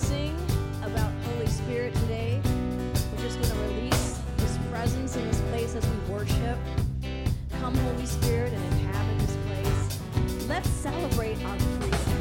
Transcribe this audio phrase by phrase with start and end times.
[0.00, 0.34] sing
[0.82, 2.40] about Holy Spirit today.
[2.44, 6.58] We're just going to release His presence in this place as we worship.
[7.60, 10.48] Come, Holy Spirit, and inhabit this place.
[10.48, 12.19] Let's celebrate our freedom.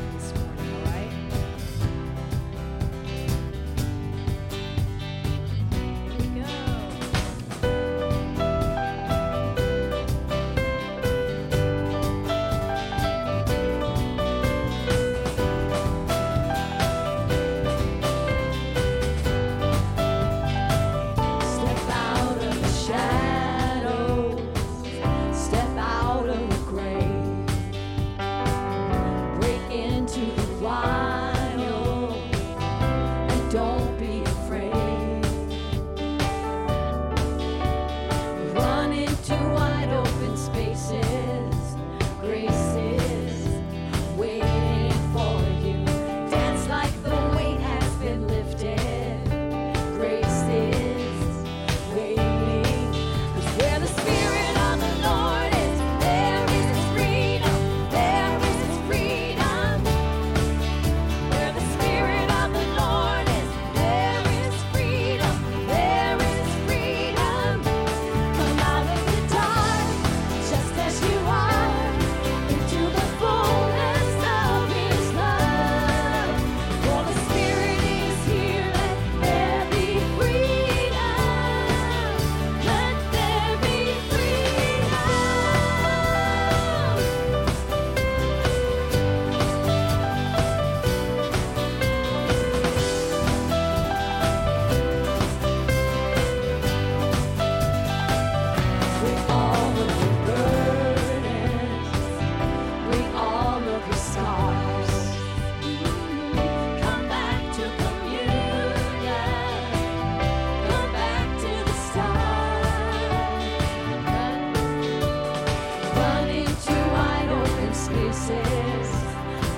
[117.89, 118.91] places,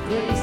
[0.07, 0.40] places.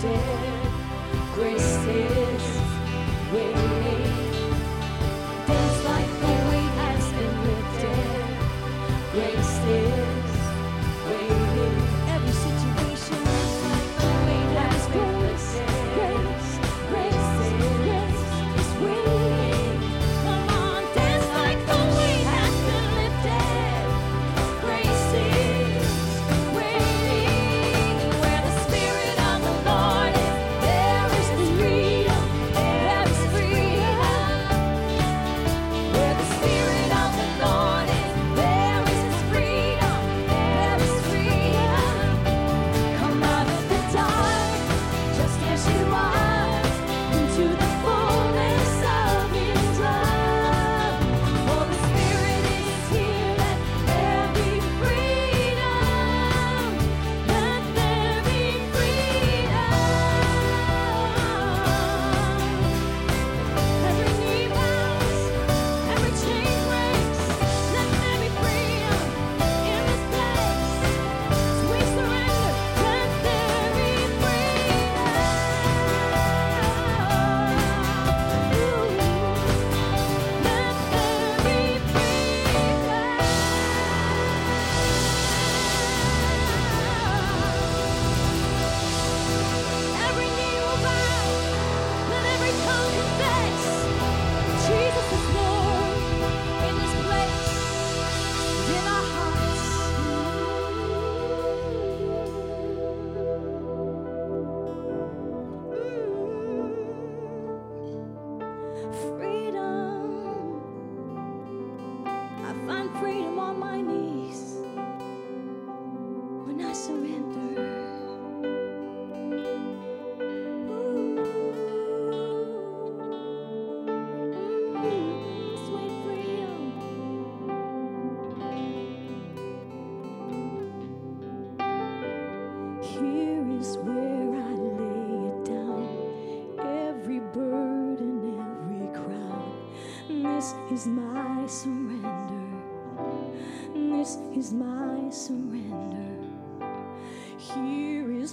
[0.00, 0.57] dead.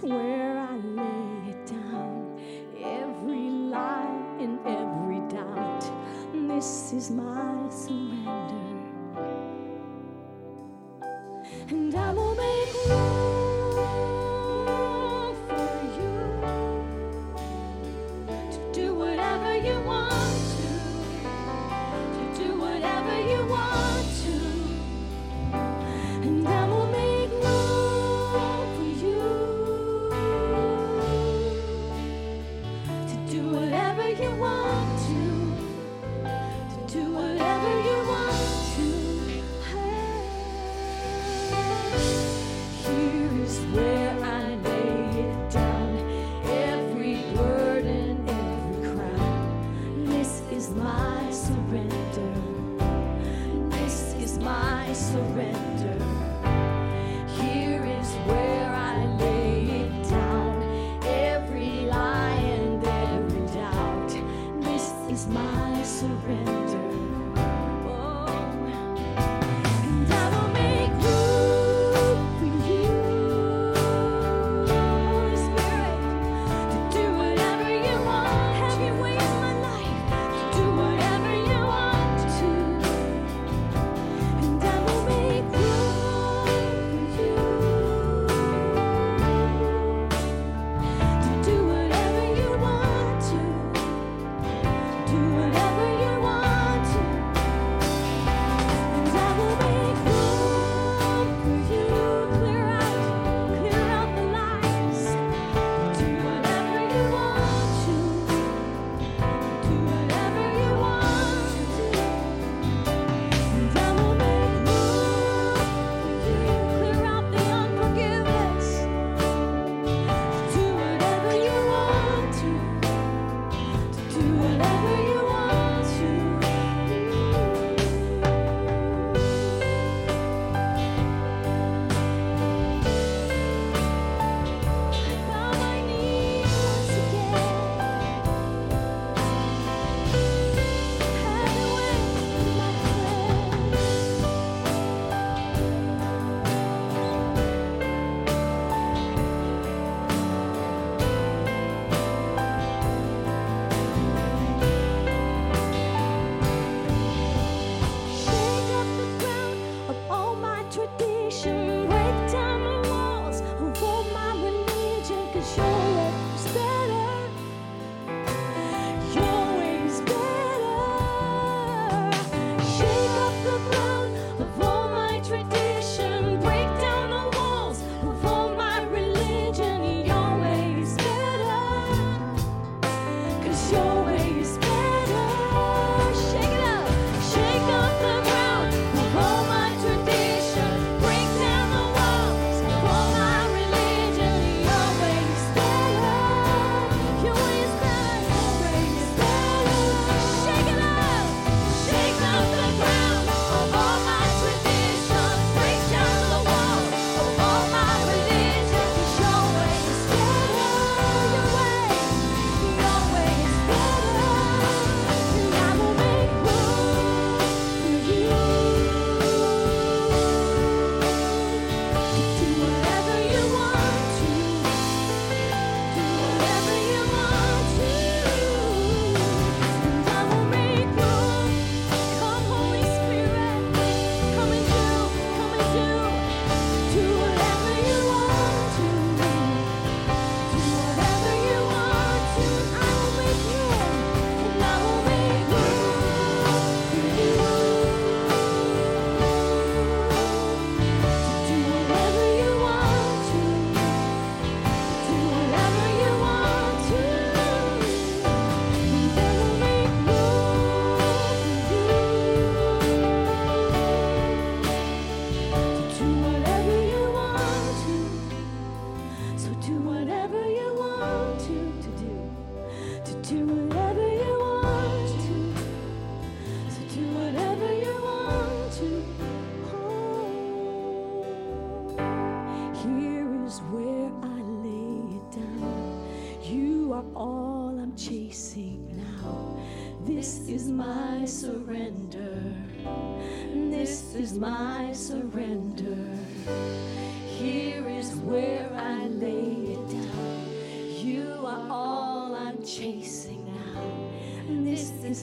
[0.06, 2.40] where I lay it down.
[2.78, 5.84] Every lie and every doubt.
[6.48, 8.05] This is my solution.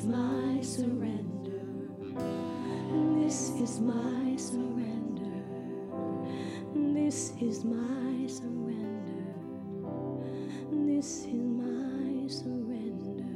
[0.03, 1.62] is my surrender.
[3.23, 5.45] This is my surrender.
[6.75, 9.35] This is my surrender.
[10.73, 13.29] This is my surrender.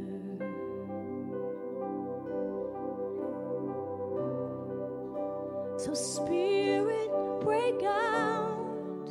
[5.79, 7.11] So, Spirit,
[7.43, 9.07] break out.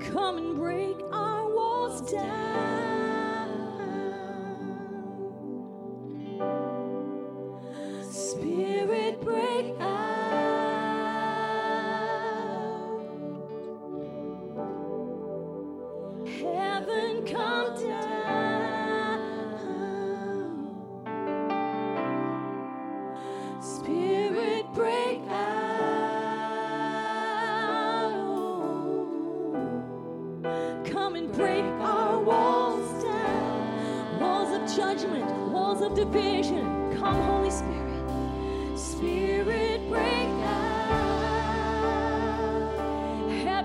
[0.00, 2.81] Come and break our walls down.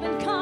[0.08, 0.37] and come.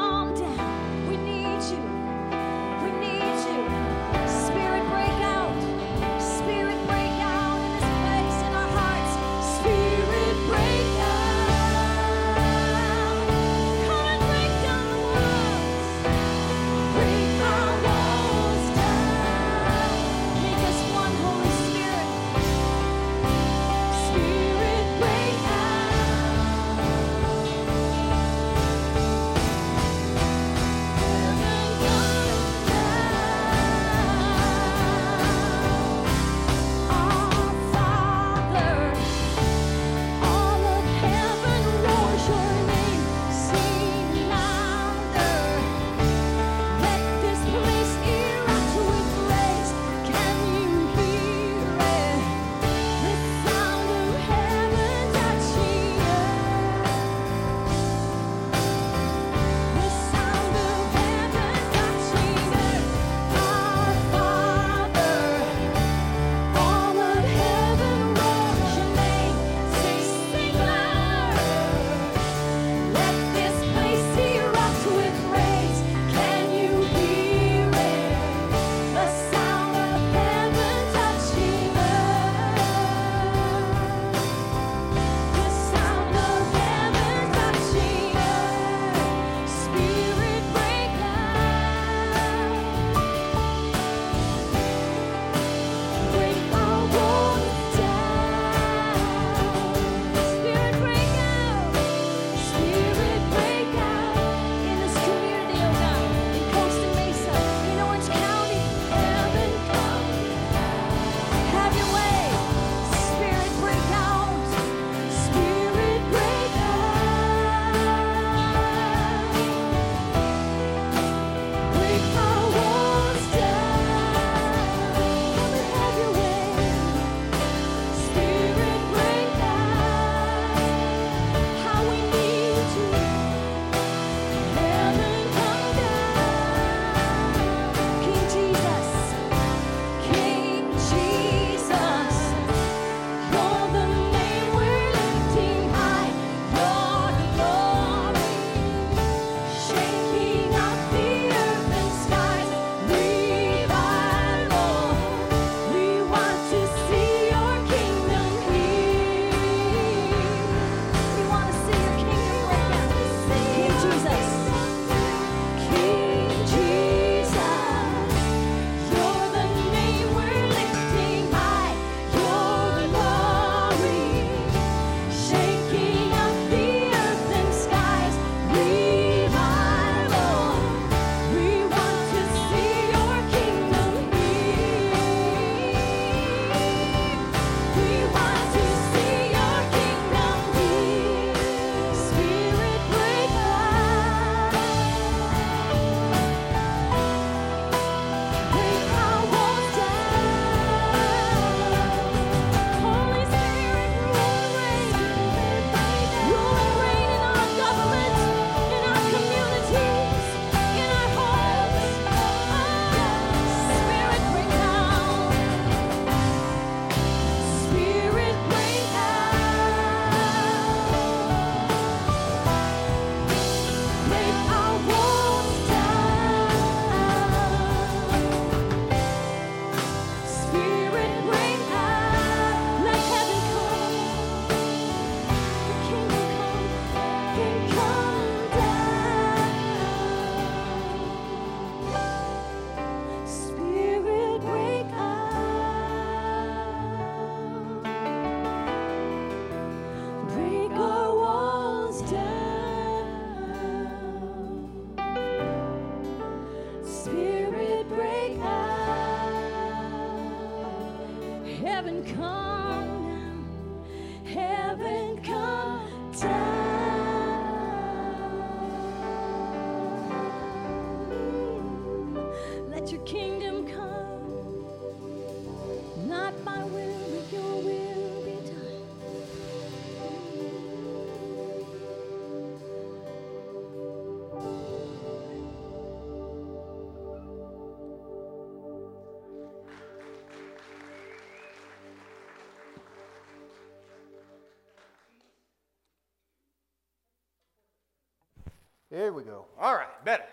[298.96, 299.44] There we go.
[299.60, 300.24] All right, better.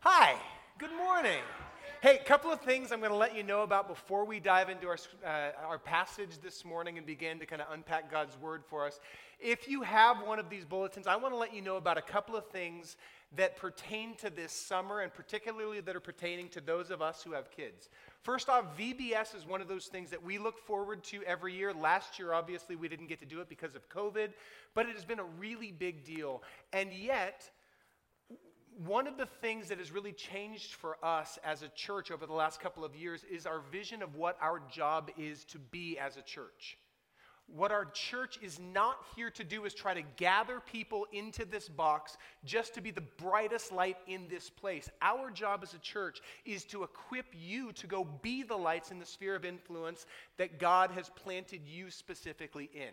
[0.00, 0.34] Hi,
[0.76, 1.38] good morning.
[2.02, 4.68] Hey, a couple of things I'm going to let you know about before we dive
[4.68, 8.64] into our, uh, our passage this morning and begin to kind of unpack God's word
[8.68, 8.98] for us.
[9.38, 12.02] If you have one of these bulletins, I want to let you know about a
[12.02, 12.96] couple of things
[13.36, 17.34] that pertain to this summer and particularly that are pertaining to those of us who
[17.34, 17.88] have kids.
[18.22, 21.72] First off, VBS is one of those things that we look forward to every year.
[21.72, 24.30] Last year, obviously, we didn't get to do it because of COVID,
[24.74, 26.42] but it has been a really big deal.
[26.72, 27.48] And yet,
[28.86, 32.32] one of the things that has really changed for us as a church over the
[32.32, 36.16] last couple of years is our vision of what our job is to be as
[36.16, 36.78] a church.
[37.48, 41.66] What our church is not here to do is try to gather people into this
[41.66, 44.90] box just to be the brightest light in this place.
[45.00, 48.98] Our job as a church is to equip you to go be the lights in
[48.98, 50.04] the sphere of influence
[50.36, 52.90] that God has planted you specifically in.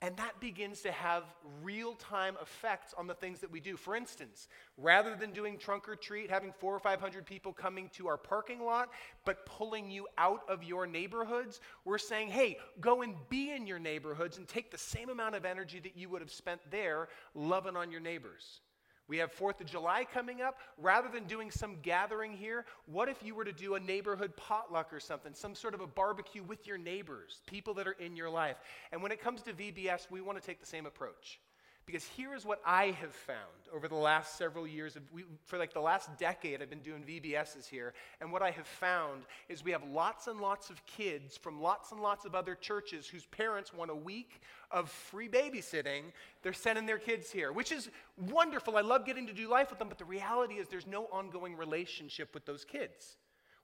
[0.00, 1.24] And that begins to have
[1.60, 3.76] real time effects on the things that we do.
[3.76, 8.06] For instance, rather than doing trunk or treat, having four or 500 people coming to
[8.06, 8.90] our parking lot,
[9.24, 13.80] but pulling you out of your neighborhoods, we're saying, hey, go and be in your
[13.80, 17.76] neighborhoods and take the same amount of energy that you would have spent there loving
[17.76, 18.60] on your neighbors.
[19.08, 20.58] We have 4th of July coming up.
[20.76, 24.92] Rather than doing some gathering here, what if you were to do a neighborhood potluck
[24.92, 28.30] or something, some sort of a barbecue with your neighbors, people that are in your
[28.30, 28.56] life?
[28.92, 31.40] And when it comes to VBS, we want to take the same approach.
[31.88, 33.38] Because here is what I have found
[33.74, 34.98] over the last several years.
[35.10, 37.94] We, for like the last decade, I've been doing VBSs here.
[38.20, 41.90] And what I have found is we have lots and lots of kids from lots
[41.90, 46.02] and lots of other churches whose parents want a week of free babysitting.
[46.42, 48.76] They're sending their kids here, which is wonderful.
[48.76, 49.88] I love getting to do life with them.
[49.88, 53.16] But the reality is, there's no ongoing relationship with those kids.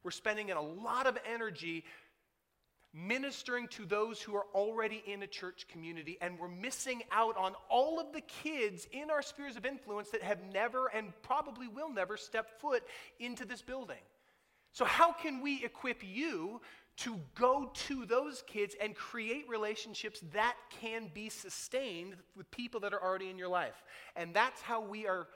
[0.03, 1.85] We're spending a lot of energy
[2.95, 7.55] ministering to those who are already in a church community, and we're missing out on
[7.69, 11.93] all of the kids in our spheres of influence that have never and probably will
[11.93, 12.85] never step foot
[13.19, 13.99] into this building.
[14.73, 16.61] So, how can we equip you
[16.99, 22.95] to go to those kids and create relationships that can be sustained with people that
[22.95, 23.83] are already in your life?
[24.15, 25.29] And that's how we are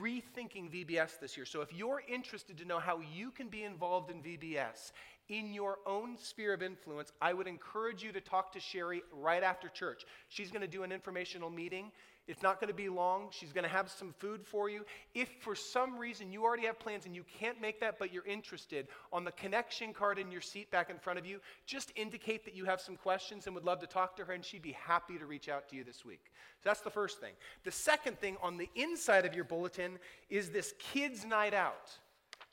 [0.00, 1.46] rethinking VBS this year.
[1.46, 4.92] So, if you're interested to know how you can be involved in VBS
[5.32, 9.42] in your own sphere of influence, I would encourage you to talk to Sherry right
[9.42, 10.04] after church.
[10.28, 11.90] She's going to do an informational meeting.
[12.28, 13.28] It's not going to be long.
[13.30, 14.84] She's going to have some food for you.
[15.14, 18.26] If for some reason you already have plans and you can't make that, but you're
[18.26, 22.44] interested, on the connection card in your seat back in front of you, just indicate
[22.44, 24.72] that you have some questions and would love to talk to her, and she'd be
[24.72, 26.30] happy to reach out to you this week.
[26.62, 27.32] So that's the first thing.
[27.64, 31.90] The second thing on the inside of your bulletin is this kids' night out.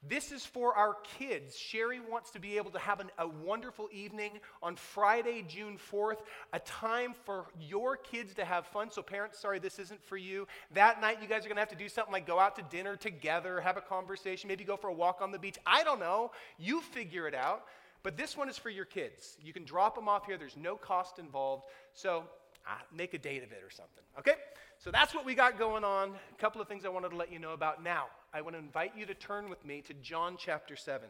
[0.07, 1.57] This is for our kids.
[1.57, 6.19] Sherry wants to be able to have an, a wonderful evening on Friday, June 4th,
[6.53, 8.89] a time for your kids to have fun.
[8.89, 10.47] So, parents, sorry, this isn't for you.
[10.73, 12.61] That night, you guys are going to have to do something like go out to
[12.69, 15.57] dinner together, have a conversation, maybe go for a walk on the beach.
[15.65, 16.31] I don't know.
[16.57, 17.65] You figure it out.
[18.01, 19.37] But this one is for your kids.
[19.43, 21.65] You can drop them off here, there's no cost involved.
[21.93, 22.23] So,
[22.65, 24.03] ah, make a date of it or something.
[24.17, 24.35] Okay?
[24.77, 26.11] So that's what we got going on.
[26.11, 27.83] A couple of things I wanted to let you know about.
[27.83, 31.09] Now, I want to invite you to turn with me to John chapter 7.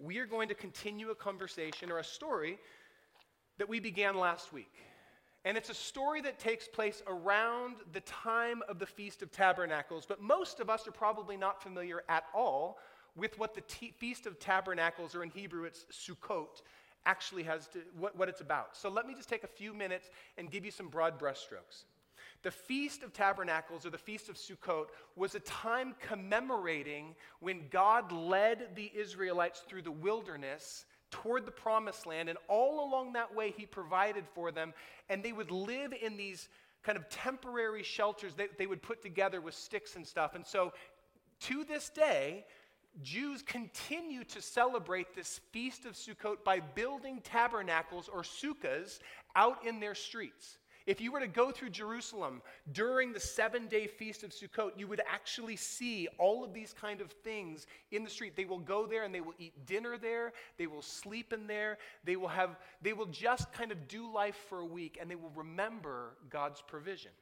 [0.00, 2.58] We are going to continue a conversation or a story
[3.58, 4.72] that we began last week.
[5.44, 10.06] And it's a story that takes place around the time of the Feast of Tabernacles,
[10.06, 12.78] but most of us are probably not familiar at all
[13.14, 16.62] with what the t- Feast of Tabernacles, or in Hebrew it's Sukkot,
[17.06, 18.76] actually has to, what, what it's about.
[18.76, 21.84] So let me just take a few minutes and give you some broad brushstrokes.
[22.42, 28.12] The Feast of Tabernacles, or the Feast of Sukkot, was a time commemorating when God
[28.12, 32.28] led the Israelites through the wilderness toward the promised land.
[32.28, 34.72] And all along that way, He provided for them.
[35.08, 36.48] And they would live in these
[36.82, 40.34] kind of temporary shelters that they would put together with sticks and stuff.
[40.34, 40.72] And so,
[41.40, 42.44] to this day,
[43.02, 48.98] Jews continue to celebrate this Feast of Sukkot by building tabernacles or sukkahs
[49.36, 50.58] out in their streets.
[50.86, 54.86] If you were to go through Jerusalem during the seven day feast of Sukkot, you
[54.86, 58.36] would actually see all of these kind of things in the street.
[58.36, 61.78] They will go there and they will eat dinner there, they will sleep in there,
[62.04, 65.16] they will, have, they will just kind of do life for a week and they
[65.16, 67.12] will remember God's provision.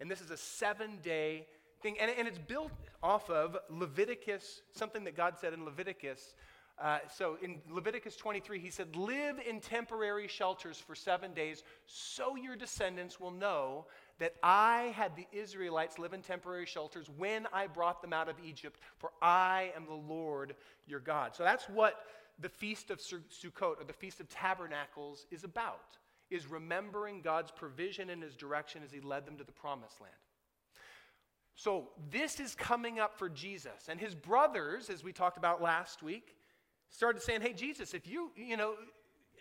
[0.00, 1.46] And this is a seven day
[1.82, 1.96] thing.
[2.00, 6.34] And, and it's built off of Leviticus, something that God said in Leviticus.
[6.80, 12.34] Uh, so in Leviticus 23, he said, Live in temporary shelters for seven days, so
[12.34, 13.86] your descendants will know
[14.18, 18.36] that I had the Israelites live in temporary shelters when I brought them out of
[18.44, 20.56] Egypt, for I am the Lord
[20.86, 21.36] your God.
[21.36, 22.06] So that's what
[22.40, 25.98] the Feast of Sukkot, or the Feast of Tabernacles, is about,
[26.30, 30.12] is remembering God's provision and his direction as he led them to the promised land.
[31.54, 33.88] So this is coming up for Jesus.
[33.88, 36.34] And his brothers, as we talked about last week,
[36.94, 38.74] started saying, Hey, Jesus, if you, you know,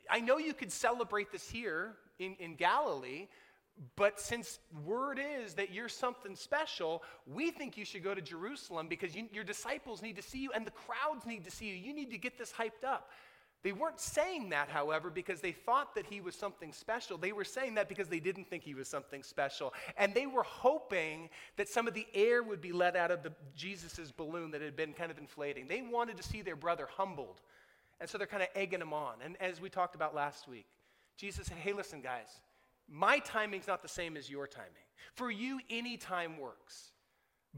[0.10, 3.28] I know you could celebrate this here in, in Galilee,
[3.96, 8.88] but since word is that you're something special, we think you should go to Jerusalem
[8.88, 11.76] because you, your disciples need to see you and the crowds need to see you.
[11.76, 13.10] You need to get this hyped up.
[13.64, 17.18] They weren't saying that, however, because they thought that he was something special.
[17.18, 19.74] They were saying that because they didn't think he was something special.
[19.98, 24.12] And they were hoping that some of the air would be let out of Jesus'
[24.12, 25.68] balloon that had been kind of inflating.
[25.68, 27.40] They wanted to see their brother humbled.
[28.02, 29.14] And so they're kind of egging him on.
[29.24, 30.68] And as we talked about last week,
[31.16, 32.28] Jesus said, Hey, listen, guys,
[32.90, 34.72] my timing's not the same as your timing.
[35.14, 36.92] For you, any time works.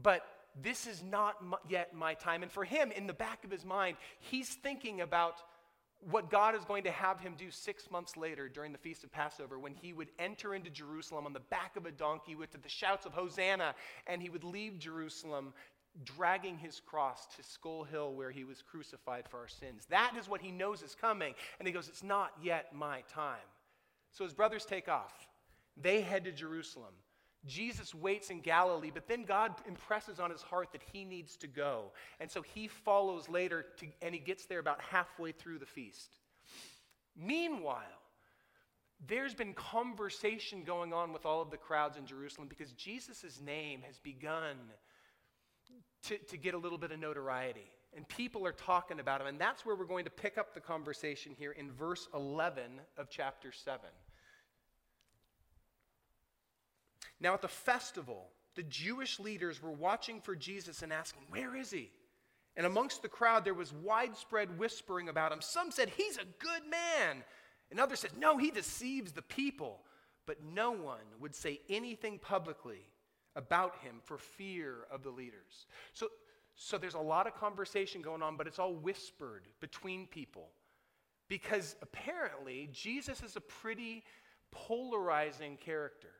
[0.00, 0.24] But
[0.62, 1.36] this is not
[1.68, 2.44] yet my time.
[2.44, 5.42] And for him, in the back of his mind, he's thinking about
[6.00, 9.10] what God is going to have him do six months later during the Feast of
[9.10, 12.68] Passover when he would enter into Jerusalem on the back of a donkey with the
[12.68, 13.74] shouts of Hosanna,
[14.06, 15.52] and he would leave Jerusalem
[16.04, 19.86] dragging his cross to Skull Hill where he was crucified for our sins.
[19.88, 21.34] That is what he knows is coming.
[21.58, 23.36] And he goes, It's not yet my time.
[24.12, 25.28] So his brothers take off.
[25.76, 26.92] They head to Jerusalem.
[27.46, 31.46] Jesus waits in Galilee, but then God impresses on his heart that he needs to
[31.46, 31.92] go.
[32.20, 36.10] And so he follows later, to, and he gets there about halfway through the feast.
[37.16, 37.82] Meanwhile,
[39.06, 43.82] there's been conversation going on with all of the crowds in Jerusalem because Jesus' name
[43.86, 44.56] has begun
[46.04, 47.70] to, to get a little bit of notoriety.
[47.94, 49.26] And people are talking about him.
[49.26, 52.62] And that's where we're going to pick up the conversation here in verse 11
[52.98, 53.80] of chapter 7.
[57.20, 61.70] Now, at the festival, the Jewish leaders were watching for Jesus and asking, Where is
[61.70, 61.90] he?
[62.56, 65.40] And amongst the crowd, there was widespread whispering about him.
[65.40, 67.22] Some said, He's a good man.
[67.70, 69.80] And others said, No, he deceives the people.
[70.26, 72.84] But no one would say anything publicly
[73.36, 75.66] about him for fear of the leaders.
[75.92, 76.08] So,
[76.56, 80.48] so there's a lot of conversation going on, but it's all whispered between people.
[81.28, 84.02] Because apparently, Jesus is a pretty
[84.50, 86.10] polarizing character.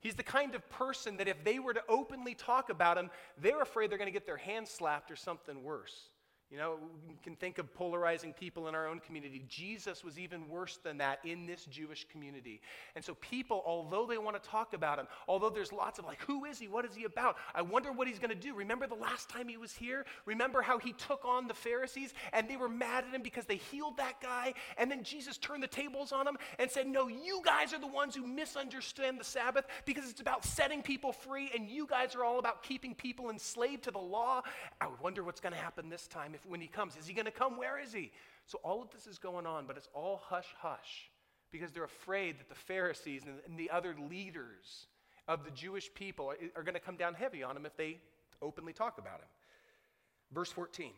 [0.00, 3.62] He's the kind of person that if they were to openly talk about him, they're
[3.62, 6.08] afraid they're going to get their hands slapped or something worse.
[6.50, 9.44] You know, we can think of polarizing people in our own community.
[9.48, 12.62] Jesus was even worse than that in this Jewish community.
[12.96, 16.22] And so, people, although they want to talk about him, although there's lots of like,
[16.22, 16.66] who is he?
[16.66, 17.36] What is he about?
[17.54, 18.54] I wonder what he's going to do.
[18.54, 20.06] Remember the last time he was here?
[20.24, 23.56] Remember how he took on the Pharisees and they were mad at him because they
[23.56, 24.54] healed that guy?
[24.78, 27.86] And then Jesus turned the tables on him and said, No, you guys are the
[27.86, 32.24] ones who misunderstand the Sabbath because it's about setting people free, and you guys are
[32.24, 34.40] all about keeping people enslaved to the law.
[34.80, 36.96] I wonder what's going to happen this time if when he comes.
[36.96, 37.56] Is he going to come?
[37.56, 38.12] Where is he?
[38.46, 41.10] So all of this is going on, but it's all hush hush
[41.50, 44.86] because they're afraid that the Pharisees and, and the other leaders
[45.26, 47.98] of the Jewish people are, are going to come down heavy on him if they
[48.40, 49.28] openly talk about him.
[50.32, 50.92] Verse 14.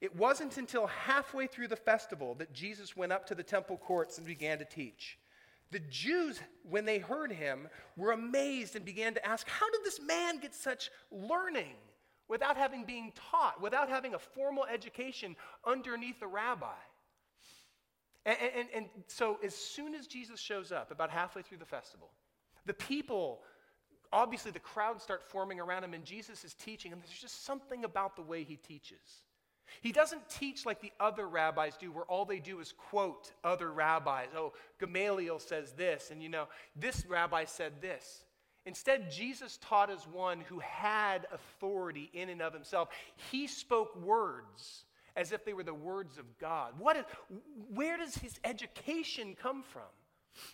[0.00, 4.18] It wasn't until halfway through the festival that Jesus went up to the temple courts
[4.18, 5.18] and began to teach.
[5.70, 10.00] The Jews, when they heard him, were amazed and began to ask, How did this
[10.00, 11.74] man get such learning?
[12.28, 16.74] Without having been taught, without having a formal education underneath a rabbi.
[18.24, 22.10] And, and, and, so, as soon as Jesus shows up, about halfway through the festival,
[22.64, 23.42] the people,
[24.12, 27.84] obviously, the crowd start forming around him, and Jesus is teaching, and there's just something
[27.84, 29.22] about the way he teaches.
[29.80, 33.72] He doesn't teach like the other rabbis do, where all they do is quote other
[33.72, 34.28] rabbis.
[34.36, 38.24] Oh, Gamaliel says this, and you know, this rabbi said this.
[38.66, 42.88] Instead, Jesus taught as one who had authority in and of himself.
[43.30, 46.74] He spoke words as if they were the words of God.
[46.78, 47.04] What is,
[47.72, 49.82] where does his education come from?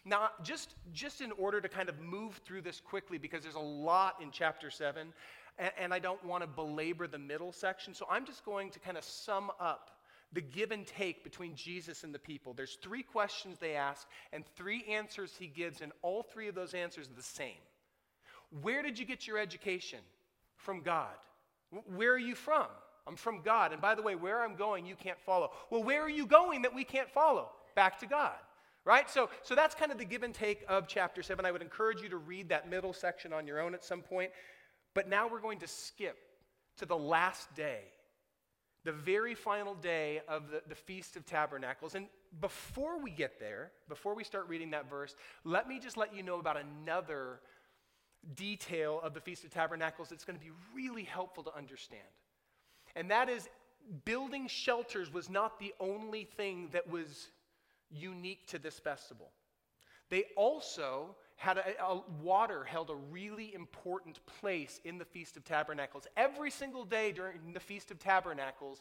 [0.05, 3.59] Now, just, just in order to kind of move through this quickly, because there's a
[3.59, 5.13] lot in chapter 7,
[5.59, 8.79] and, and I don't want to belabor the middle section, so I'm just going to
[8.79, 9.91] kind of sum up
[10.33, 12.55] the give and take between Jesus and the people.
[12.55, 16.75] There's three questions they ask and three answers he gives, and all three of those
[16.75, 17.59] answers are the same.
[18.61, 20.01] Where did you get your education?
[20.57, 21.15] From God.
[21.87, 22.67] Where are you from?
[23.07, 23.73] I'm from God.
[23.73, 25.51] And by the way, where I'm going, you can't follow.
[25.71, 27.51] Well, where are you going that we can't follow?
[27.75, 28.37] Back to God.
[28.85, 29.09] Right?
[29.09, 31.45] So, so that's kind of the give and take of chapter 7.
[31.45, 34.31] I would encourage you to read that middle section on your own at some point.
[34.95, 36.19] But now we're going to skip
[36.79, 37.81] to the last day,
[38.85, 41.95] the very final day of the, the Feast of Tabernacles.
[41.95, 42.07] And
[42.41, 46.23] before we get there, before we start reading that verse, let me just let you
[46.23, 47.41] know about another
[48.35, 52.03] detail of the Feast of Tabernacles that's going to be really helpful to understand.
[52.95, 53.49] And that is,
[54.05, 57.29] building shelters was not the only thing that was
[57.91, 59.31] unique to this festival.
[60.09, 65.45] They also had a, a, water held a really important place in the Feast of
[65.45, 66.07] Tabernacles.
[66.17, 68.81] Every single day during the Feast of Tabernacles,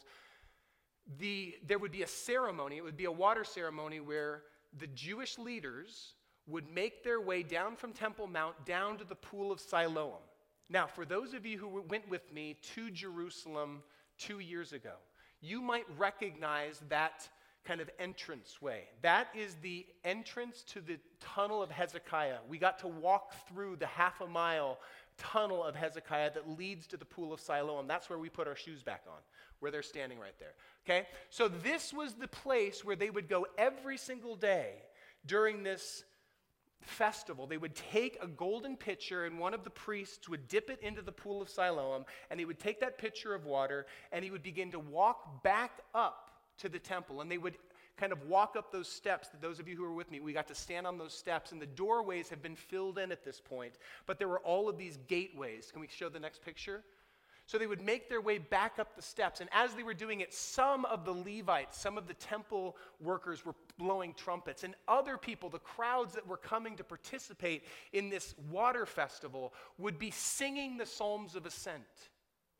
[1.18, 4.42] the, there would be a ceremony, it would be a water ceremony where
[4.78, 6.14] the Jewish leaders
[6.46, 10.20] would make their way down from Temple Mount down to the pool of Siloam.
[10.68, 13.82] Now, for those of you who went with me to Jerusalem
[14.18, 14.94] two years ago,
[15.40, 17.28] you might recognize that
[17.64, 18.84] kind of entrance way.
[19.02, 22.38] That is the entrance to the tunnel of Hezekiah.
[22.48, 24.78] We got to walk through the half a mile
[25.16, 27.86] tunnel of Hezekiah that leads to the pool of Siloam.
[27.86, 29.18] That's where we put our shoes back on,
[29.60, 30.54] where they're standing right there.
[30.84, 31.06] Okay?
[31.30, 34.72] So this was the place where they would go every single day
[35.26, 36.02] during this
[36.84, 40.80] festival, they would take a golden pitcher, and one of the priests would dip it
[40.82, 44.30] into the pool of Siloam, and he would take that pitcher of water, and he
[44.30, 47.20] would begin to walk back up to the temple.
[47.20, 47.56] And they would
[47.96, 49.28] kind of walk up those steps.
[49.40, 51.60] Those of you who were with me, we got to stand on those steps, and
[51.60, 53.74] the doorways have been filled in at this point,
[54.06, 55.70] but there were all of these gateways.
[55.70, 56.82] Can we show the next picture?
[57.52, 59.42] So they would make their way back up the steps.
[59.42, 63.44] And as they were doing it, some of the Levites, some of the temple workers
[63.44, 64.64] were blowing trumpets.
[64.64, 69.98] And other people, the crowds that were coming to participate in this water festival, would
[69.98, 71.82] be singing the Psalms of Ascent.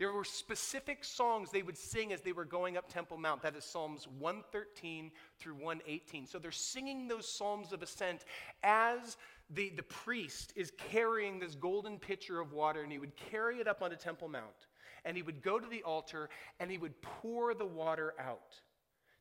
[0.02, 3.40] There were specific songs they would sing as they were going up Temple Mount.
[3.42, 6.26] That is Psalms 113 through 118.
[6.26, 8.24] So they're singing those Psalms of Ascent
[8.64, 9.16] as
[9.50, 13.68] the, the priest is carrying this golden pitcher of water, and he would carry it
[13.68, 14.66] up onto Temple Mount
[15.04, 18.60] and he would go to the altar and he would pour the water out.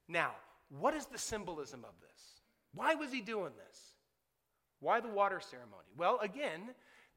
[0.07, 0.31] Now,
[0.69, 2.41] what is the symbolism of this?
[2.73, 3.77] Why was he doing this?
[4.79, 5.89] Why the water ceremony?
[5.95, 6.71] Well, again,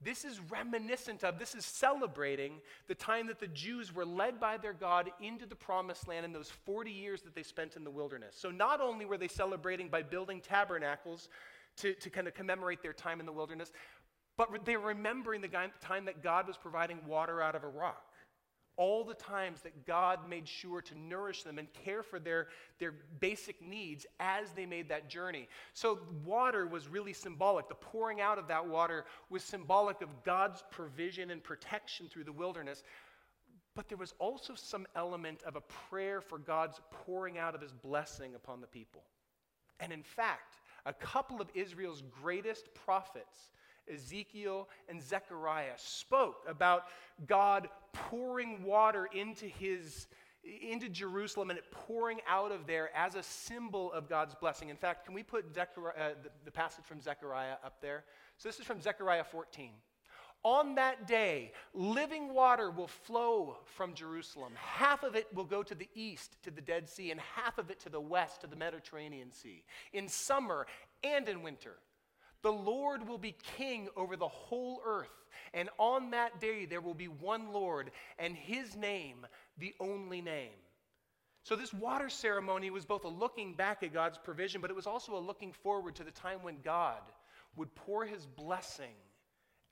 [0.05, 4.57] this is reminiscent of, this is celebrating the time that the Jews were led by
[4.59, 7.91] their God into the promised land in those 40 years that they spent in the
[7.91, 8.35] wilderness.
[8.39, 11.29] So not only were they celebrating by building tabernacles
[11.79, 13.73] to, to kind of commemorate their time in the wilderness,
[14.37, 15.51] but they were remembering the
[15.81, 18.05] time that God was providing water out of a rock
[18.77, 22.49] all the times that God made sure to nourish them and care for their,
[22.79, 25.49] their basic needs as they made that journey.
[25.75, 27.69] So, water was really symbolic.
[27.69, 32.33] The pouring out of that water was symbolic of God's provision and protection through the
[32.33, 32.83] wilderness.
[33.75, 37.73] But there was also some element of a prayer for God's pouring out of his
[37.73, 39.03] blessing upon the people.
[39.81, 43.51] And in fact, a couple of Israel's greatest prophets
[43.93, 46.85] Ezekiel and Zechariah spoke about
[47.27, 50.07] God pouring water into his
[50.69, 54.69] into Jerusalem and it pouring out of there as a symbol of God's blessing.
[54.69, 55.63] In fact, can we put uh,
[56.23, 58.05] the, the passage from Zechariah up there?
[58.37, 59.71] So this is from Zechariah 14.
[60.43, 64.53] On that day, living water will flow from Jerusalem.
[64.57, 67.71] Half of it will go to the east, to the Dead Sea, and half of
[67.71, 69.65] it to the west, to the Mediterranean Sea.
[69.95, 70.67] In summer
[71.03, 71.77] and in winter,
[72.45, 75.09] the Lord will be king over the whole earth.
[75.55, 79.27] And on that day, there will be one Lord, and his name,
[79.57, 80.51] the only name.
[81.43, 84.87] So, this water ceremony was both a looking back at God's provision, but it was
[84.87, 87.01] also a looking forward to the time when God
[87.57, 88.95] would pour his blessing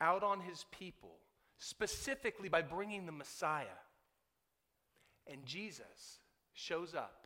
[0.01, 1.16] out on his people,
[1.59, 3.66] specifically by bringing the Messiah.
[5.27, 6.20] And Jesus
[6.55, 7.22] shows up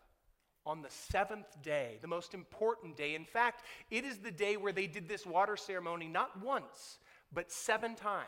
[0.66, 3.14] on the seventh day, the most important day.
[3.14, 6.98] In fact, it is the day where they did this water ceremony not once,
[7.32, 8.26] but seven times.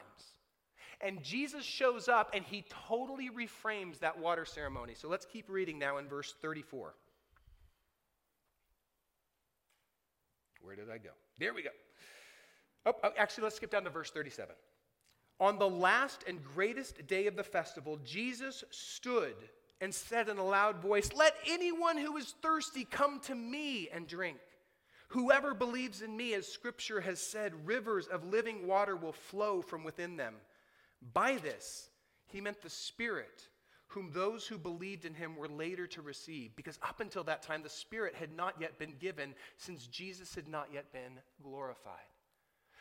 [1.00, 4.94] And Jesus shows up and he totally reframes that water ceremony.
[4.94, 6.94] So let's keep reading now in verse 34.
[10.62, 11.10] Where did I go?
[11.38, 11.70] There we go.
[12.86, 14.54] Oh, oh, actually, let's skip down to verse 37.
[15.40, 19.34] On the last and greatest day of the festival, Jesus stood
[19.80, 24.06] and said in a loud voice, Let anyone who is thirsty come to me and
[24.06, 24.38] drink.
[25.08, 29.82] Whoever believes in me, as scripture has said, rivers of living water will flow from
[29.82, 30.34] within them.
[31.14, 31.88] By this,
[32.26, 33.48] he meant the Spirit,
[33.86, 37.62] whom those who believed in him were later to receive, because up until that time
[37.62, 41.94] the Spirit had not yet been given, since Jesus had not yet been glorified.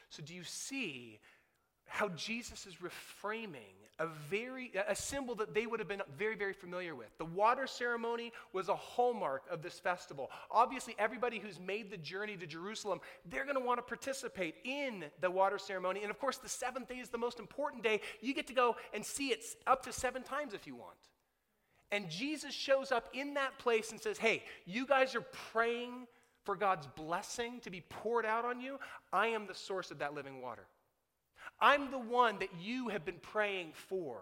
[0.10, 1.20] So, do you see
[1.88, 6.54] how Jesus is reframing a very a symbol that they would have been very very
[6.54, 7.08] familiar with.
[7.18, 10.30] The water ceremony was a hallmark of this festival.
[10.52, 15.06] Obviously everybody who's made the journey to Jerusalem, they're going to want to participate in
[15.20, 16.02] the water ceremony.
[16.04, 18.02] And of course the 7th day is the most important day.
[18.22, 20.98] You get to go and see it up to 7 times if you want.
[21.92, 26.06] And Jesus shows up in that place and says, "Hey, you guys are praying
[26.44, 28.80] for God's blessing to be poured out on you.
[29.12, 30.68] I am the source of that living water."
[31.60, 34.22] I'm the one that you have been praying for.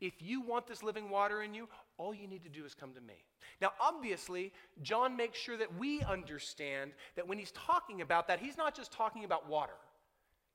[0.00, 2.92] If you want this living water in you, all you need to do is come
[2.92, 3.14] to me.
[3.60, 4.52] Now, obviously,
[4.82, 8.92] John makes sure that we understand that when he's talking about that, he's not just
[8.92, 9.72] talking about water.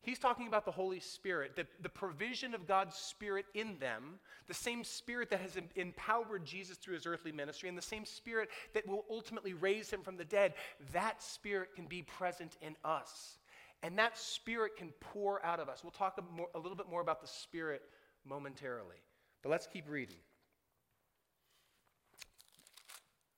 [0.01, 4.53] He's talking about the Holy Spirit, the, the provision of God's Spirit in them, the
[4.53, 8.85] same Spirit that has empowered Jesus through his earthly ministry, and the same Spirit that
[8.85, 10.55] will ultimately raise him from the dead.
[10.91, 13.37] That Spirit can be present in us.
[13.83, 15.83] And that Spirit can pour out of us.
[15.83, 17.81] We'll talk a, more, a little bit more about the Spirit
[18.25, 18.95] momentarily.
[19.43, 20.15] But let's keep reading.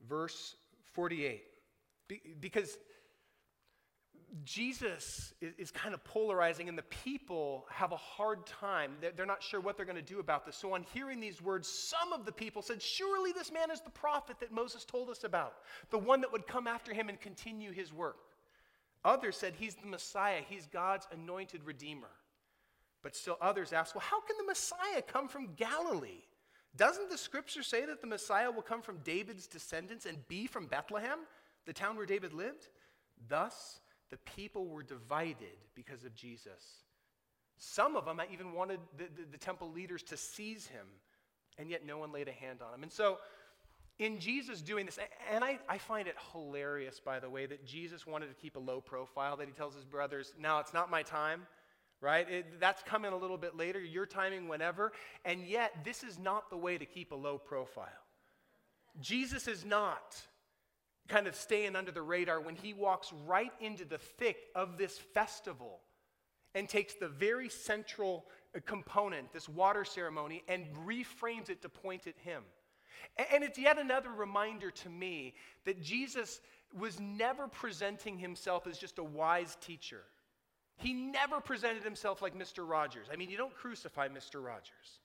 [0.08, 0.56] Verse
[0.94, 1.44] 48.
[2.08, 2.78] Be, because
[4.44, 8.92] Jesus is, is, kind of polarizing, and the people have a hard time.
[9.02, 10.56] They're, they're not sure what they're going to do about this.
[10.56, 13.90] So, on hearing these words, some of the people said, Surely this man is the
[13.90, 15.54] prophet that Moses told us about,
[15.90, 18.18] the one that would come after him and continue his work.
[19.06, 22.10] Others said he's the Messiah, he's God's anointed Redeemer.
[23.04, 26.24] But still others asked, well, how can the Messiah come from Galilee?
[26.76, 30.66] Doesn't the scripture say that the Messiah will come from David's descendants and be from
[30.66, 31.20] Bethlehem,
[31.68, 32.68] the town where David lived?
[33.30, 33.80] Thus,
[34.10, 36.84] the people were divided because of Jesus.
[37.58, 40.88] Some of them even wanted the, the, the temple leaders to seize him,
[41.58, 42.84] and yet no one laid a hand on him.
[42.84, 43.20] And so,
[43.98, 45.00] in Jesus doing this,
[45.32, 48.60] and I, I, find it hilarious, by the way, that Jesus wanted to keep a
[48.60, 51.48] low profile, that he tells his brothers, now it's not my time,
[52.02, 52.30] right?
[52.30, 54.92] It, that's coming a little bit later, your timing whenever.
[55.24, 57.88] And yet, this is not the way to keep a low profile.
[59.00, 60.22] Jesus is not
[61.08, 64.98] kind of staying under the radar when he walks right into the thick of this
[64.98, 65.80] festival
[66.54, 68.26] and takes the very central
[68.56, 72.44] uh, component, this water ceremony, and reframes it to point at him.
[73.32, 75.34] And it's yet another reminder to me
[75.66, 76.42] that Jesus
[76.78, 80.02] was never presenting himself as just a wise teacher.
[80.78, 82.68] He never presented himself like Mr.
[82.68, 83.08] Rogers.
[83.12, 84.44] I mean, you don't crucify Mr.
[84.44, 85.00] Rogers.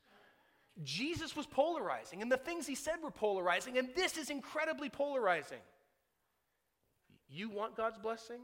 [0.82, 5.58] Jesus was polarizing, and the things he said were polarizing, and this is incredibly polarizing.
[7.28, 8.40] You want God's blessing?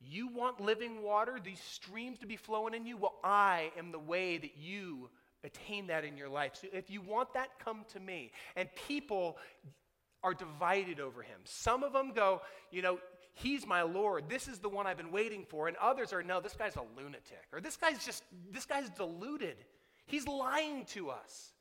[0.00, 2.96] You want living water, these streams to be flowing in you?
[2.96, 5.10] Well, I am the way that you
[5.44, 6.52] attain that in your life.
[6.60, 8.32] So if you want that, come to me.
[8.56, 9.36] And people
[10.22, 11.40] are divided over him.
[11.44, 12.98] Some of them go, you know,
[13.34, 14.24] he's my Lord.
[14.28, 15.68] This is the one I've been waiting for.
[15.68, 17.46] And others are, no, this guy's a lunatic.
[17.52, 19.56] Or this guy's just, this guy's deluded.
[20.06, 21.52] He's lying to us.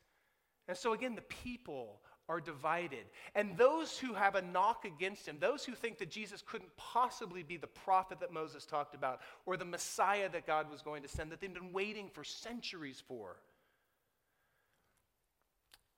[0.67, 3.05] And so again, the people are divided.
[3.33, 7.41] And those who have a knock against him, those who think that Jesus couldn't possibly
[7.41, 11.07] be the prophet that Moses talked about, or the Messiah that God was going to
[11.07, 13.37] send, that they've been waiting for centuries for,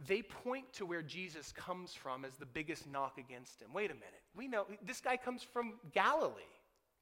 [0.08, 3.70] they point to where Jesus comes from as the biggest knock against him.
[3.74, 4.22] Wait a minute.
[4.36, 6.42] We know this guy comes from Galilee.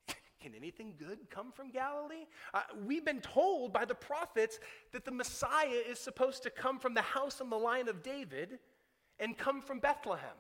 [0.41, 2.25] Can anything good come from Galilee?
[2.53, 4.59] Uh, we've been told by the prophets
[4.91, 8.59] that the Messiah is supposed to come from the house and the line of David
[9.19, 10.37] and come from Bethlehem.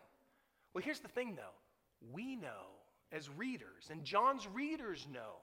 [0.73, 2.79] Well, here's the thing though we know
[3.11, 5.37] as readers, and John's readers know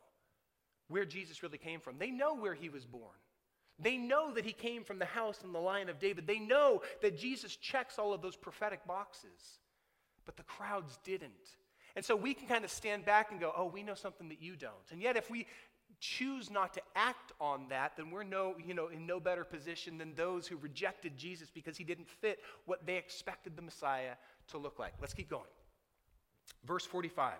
[0.89, 1.99] where Jesus really came from.
[1.99, 3.17] They know where he was born.
[3.79, 6.27] They know that he came from the house and the line of David.
[6.27, 9.59] They know that Jesus checks all of those prophetic boxes.
[10.25, 11.33] But the crowds didn't.
[11.95, 14.41] And so we can kind of stand back and go, oh, we know something that
[14.41, 14.75] you don't.
[14.91, 15.47] And yet, if we
[16.01, 19.99] choose not to act on that, then we're no, you know, in no better position
[19.99, 24.15] than those who rejected Jesus because he didn't fit what they expected the Messiah
[24.49, 24.93] to look like.
[25.01, 25.45] Let's keep going.
[26.65, 27.35] Verse 45.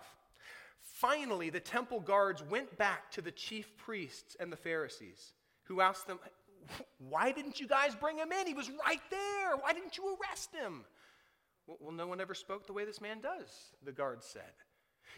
[0.81, 5.33] Finally, the temple guards went back to the chief priests and the Pharisees
[5.67, 6.19] who asked them,
[6.97, 8.47] Why didn't you guys bring him in?
[8.47, 9.57] He was right there.
[9.59, 10.85] Why didn't you arrest him?
[11.67, 13.49] Well, no one ever spoke the way this man does,
[13.83, 14.53] the guards said.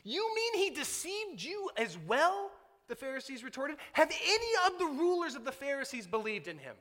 [0.04, 2.52] You mean he deceived you as well?
[2.88, 3.78] The Pharisees retorted.
[3.93, 6.76] Have any of the rulers of the Pharisees believed in him?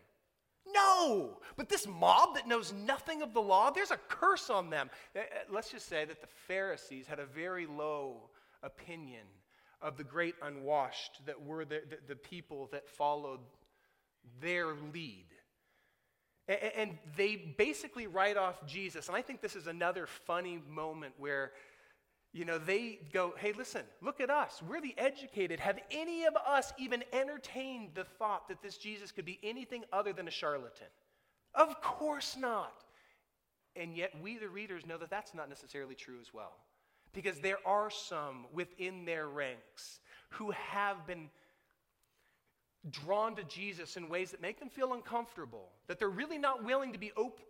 [0.75, 4.91] No, but this mob that knows nothing of the law, there's a curse on them.
[5.15, 8.31] Uh, uh, let's just say that the Pharisees had a very low
[8.63, 9.25] opinion
[9.81, 13.41] of the great unwashed that were the, the, the people that followed
[14.41, 15.27] their lead.
[16.49, 19.09] And they basically write off Jesus.
[19.09, 21.53] And I think this is another funny moment where,
[22.33, 24.63] you know, they go, hey, listen, look at us.
[24.67, 25.61] We're the educated.
[25.61, 30.15] Have any of us even entertained the thought that this Jesus could be anything other
[30.15, 30.87] than a charlatan?
[31.55, 32.85] Of course not.
[33.77, 36.57] And yet, we, the readers, know that that's not necessarily true as well.
[37.13, 40.01] Because there are some within their ranks
[40.31, 41.29] who have been
[42.91, 46.93] drawn to Jesus in ways that make them feel uncomfortable, that they're really not willing
[46.93, 47.41] to be op-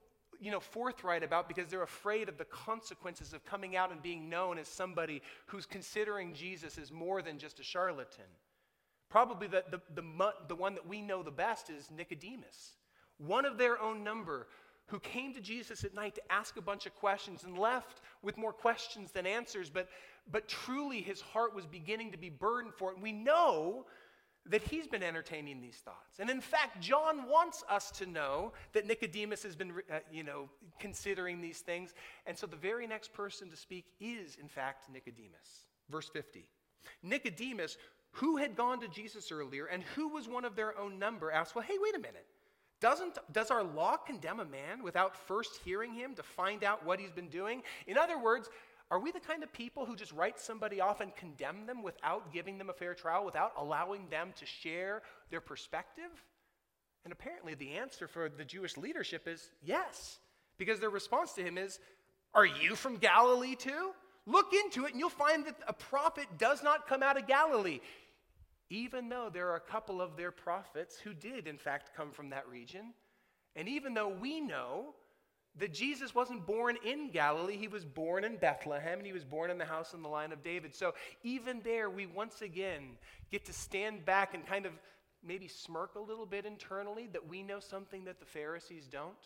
[0.40, 4.28] you know, forthright about because they're afraid of the consequences of coming out and being
[4.28, 8.24] known as somebody who's considering Jesus as more than just a charlatan.
[9.08, 12.74] Probably the, the, the, the one that we know the best is Nicodemus,
[13.16, 14.46] one of their own number
[14.86, 18.38] who came to Jesus at night to ask a bunch of questions and left with
[18.38, 19.88] more questions than answers, but,
[20.30, 23.00] but truly his heart was beginning to be burdened for it.
[23.00, 23.86] We know
[24.50, 26.18] that he's been entertaining these thoughts.
[26.18, 30.48] And in fact, John wants us to know that Nicodemus has been, uh, you know,
[30.78, 31.94] considering these things.
[32.26, 35.66] And so the very next person to speak is, in fact, Nicodemus.
[35.90, 36.46] Verse 50.
[37.02, 37.76] Nicodemus,
[38.12, 41.54] who had gone to Jesus earlier and who was one of their own number, asked,
[41.54, 42.26] Well, hey, wait a minute.
[42.80, 47.00] Doesn't, does our law condemn a man without first hearing him to find out what
[47.00, 47.62] he's been doing?
[47.88, 48.48] In other words,
[48.90, 52.32] are we the kind of people who just write somebody off and condemn them without
[52.32, 56.10] giving them a fair trial, without allowing them to share their perspective?
[57.04, 60.18] And apparently, the answer for the Jewish leadership is yes,
[60.58, 61.78] because their response to him is,
[62.34, 63.90] Are you from Galilee too?
[64.26, 67.80] Look into it, and you'll find that a prophet does not come out of Galilee
[68.70, 72.30] even though there are a couple of their prophets who did, in fact, come from
[72.30, 72.92] that region.
[73.56, 74.94] And even though we know
[75.56, 79.50] that Jesus wasn't born in Galilee, he was born in Bethlehem, and he was born
[79.50, 80.74] in the house in the line of David.
[80.74, 82.82] So even there, we once again
[83.30, 84.72] get to stand back and kind of
[85.26, 89.16] maybe smirk a little bit internally that we know something that the Pharisees don't,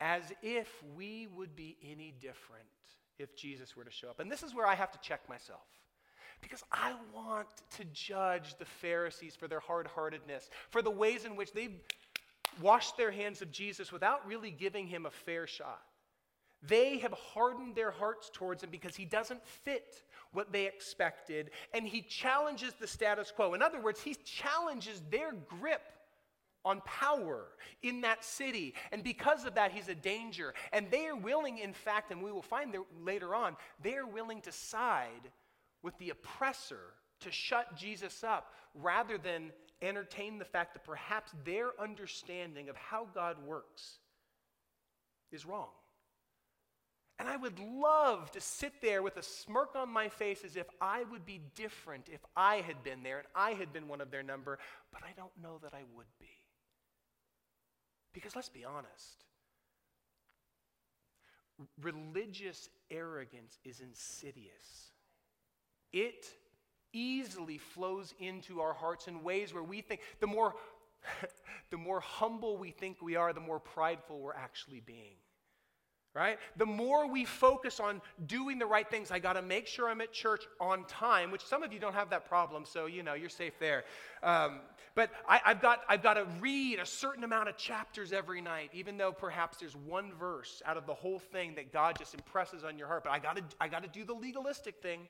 [0.00, 2.64] as if we would be any different
[3.18, 4.20] if Jesus were to show up.
[4.20, 5.66] And this is where I have to check myself.
[6.42, 7.48] Because I want
[7.78, 11.80] to judge the Pharisees for their hard heartedness, for the ways in which they've
[12.60, 15.82] washed their hands of Jesus without really giving him a fair shot.
[16.62, 21.86] They have hardened their hearts towards him because he doesn't fit what they expected, and
[21.86, 23.54] he challenges the status quo.
[23.54, 25.82] In other words, he challenges their grip
[26.64, 27.44] on power
[27.82, 28.74] in that city.
[28.90, 30.52] And because of that, he's a danger.
[30.72, 34.40] And they are willing, in fact, and we will find later on, they are willing
[34.42, 35.30] to side
[35.82, 36.94] with the oppressor
[37.26, 39.52] to shut Jesus up rather than
[39.82, 43.98] entertain the fact that perhaps their understanding of how God works
[45.30, 45.68] is wrong.
[47.18, 50.66] And I would love to sit there with a smirk on my face as if
[50.80, 54.10] I would be different if I had been there and I had been one of
[54.10, 54.58] their number,
[54.92, 56.28] but I don't know that I would be.
[58.12, 59.26] Because let's be honest
[61.80, 64.92] religious arrogance is insidious.
[65.92, 66.26] It
[66.92, 70.54] easily flows into our hearts in ways where we think the more
[71.70, 75.16] the more humble we think we are, the more prideful we're actually being.
[76.14, 76.38] Right?
[76.56, 80.00] The more we focus on doing the right things, I got to make sure I'm
[80.00, 83.12] at church on time, which some of you don't have that problem, so you know
[83.12, 83.84] you're safe there.
[84.22, 84.60] Um,
[84.94, 88.70] but I, I've got I've got to read a certain amount of chapters every night,
[88.72, 92.64] even though perhaps there's one verse out of the whole thing that God just impresses
[92.64, 93.04] on your heart.
[93.04, 95.08] But I got to I got to do the legalistic thing.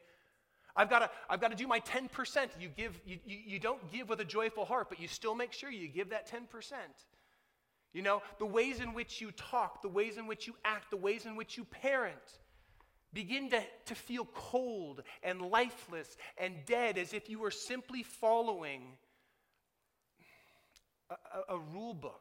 [0.77, 2.49] I've got to, I've got to do my 10%.
[2.61, 5.71] You, give, you, you, don't give with a joyful heart, but you still make sure
[5.71, 6.73] you give that 10%.
[7.95, 10.99] You know, the ways in which you talk, the ways in which you act, the
[10.99, 12.39] ways in which you parent
[13.15, 18.83] begin to, to feel cold and lifeless and dead as if you were simply following
[21.09, 22.21] a, a, a rule book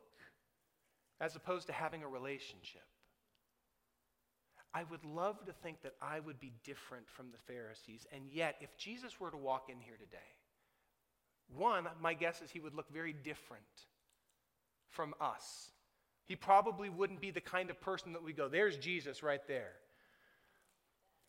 [1.20, 2.84] as opposed to having a relationship.
[4.76, 8.05] I would love to think that I would be different from the Pharisees.
[8.13, 10.17] And yet, if Jesus were to walk in here today,
[11.47, 13.63] one, my guess is he would look very different
[14.89, 15.71] from us.
[16.26, 19.71] He probably wouldn't be the kind of person that we go, there's Jesus right there.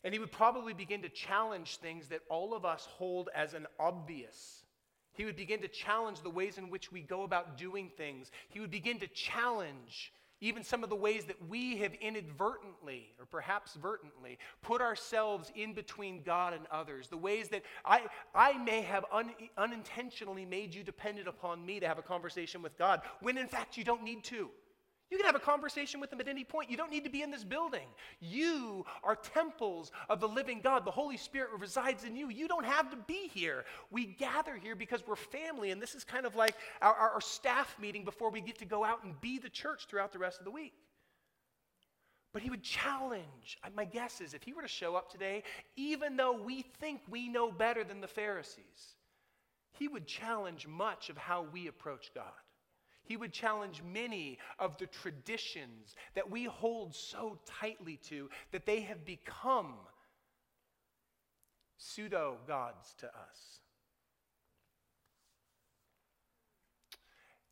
[0.03, 3.67] And he would probably begin to challenge things that all of us hold as an
[3.79, 4.65] obvious.
[5.13, 8.31] He would begin to challenge the ways in which we go about doing things.
[8.49, 13.27] He would begin to challenge even some of the ways that we have inadvertently, or
[13.27, 18.03] perhaps vertently, put ourselves in between God and others, the ways that I,
[18.35, 22.77] I may have un, unintentionally made you dependent upon me to have a conversation with
[22.77, 24.51] God, when in fact you don't need to.
[25.11, 26.69] You can have a conversation with them at any point.
[26.69, 27.87] You don't need to be in this building.
[28.19, 30.85] You are temples of the living God.
[30.85, 32.29] The Holy Spirit resides in you.
[32.29, 33.65] You don't have to be here.
[33.91, 37.21] We gather here because we're family, and this is kind of like our, our, our
[37.21, 40.41] staff meeting before we get to go out and be the church throughout the rest
[40.41, 40.75] of the week.
[42.33, 43.59] But he would challenge.
[43.65, 45.45] Uh, my guess is if he were to show up today,
[45.77, 48.97] even though we think we know better than the Pharisees,
[49.71, 52.25] he would challenge much of how we approach God.
[53.07, 58.81] He would challenge many of the traditions that we hold so tightly to that they
[58.81, 59.75] have become
[61.79, 63.61] pseudo gods to us.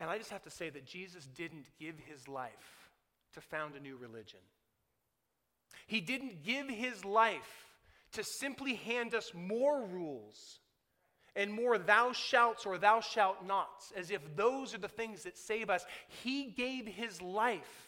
[0.00, 2.90] And I just have to say that Jesus didn't give his life
[3.34, 4.40] to found a new religion.
[5.86, 7.68] He didn't give his life
[8.12, 10.60] to simply hand us more rules
[11.36, 15.36] and more thou shalt or thou shalt nots, as if those are the things that
[15.36, 15.84] save us.
[16.22, 17.84] He gave his life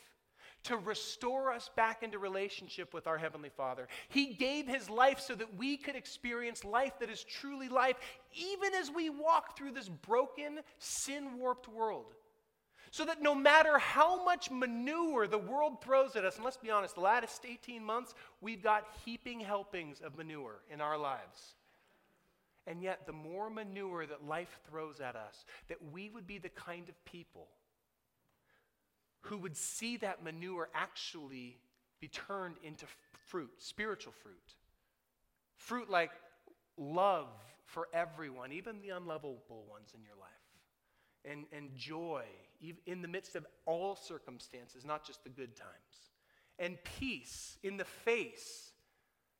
[0.66, 3.86] to restore us back into relationship with our Heavenly Father.
[4.08, 7.96] He gave His life so that we could experience life that is truly life,
[8.34, 12.14] even as we walk through this broken, sin warped world.
[12.90, 16.70] So that no matter how much manure the world throws at us, and let's be
[16.70, 21.54] honest, the last 18 months, we've got heaping helpings of manure in our lives.
[22.66, 26.48] And yet, the more manure that life throws at us, that we would be the
[26.48, 27.46] kind of people
[29.20, 31.58] who would see that manure actually
[32.00, 32.86] be turned into
[33.26, 34.54] fruit, spiritual fruit.
[35.56, 36.10] Fruit like
[36.76, 37.28] love
[37.64, 40.28] for everyone, even the unlovable ones in your life,
[41.24, 42.22] and, and joy
[42.86, 46.10] in the midst of all circumstances, not just the good times,
[46.58, 48.72] and peace in the face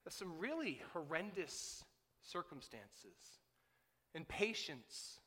[0.06, 1.84] of some really horrendous
[2.30, 3.40] circumstances,
[4.14, 5.20] and patience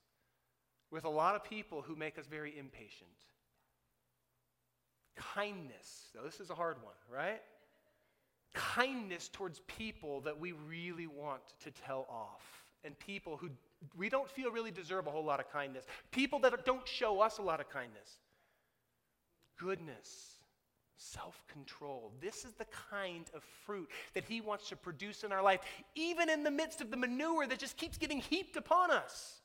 [0.91, 3.09] with a lot of people who make us very impatient.
[5.15, 7.41] Kindness, now this is a hard one, right?
[8.53, 13.49] Kindness towards people that we really want to tell off, and people who
[13.95, 17.37] we don't feel really deserve a whole lot of kindness, people that don't show us
[17.37, 18.17] a lot of kindness.
[19.57, 20.38] Goodness
[20.99, 22.11] self control.
[22.21, 25.61] This is the kind of fruit that He wants to produce in our life,
[25.95, 29.41] even in the midst of the manure that just keeps getting heaped upon us.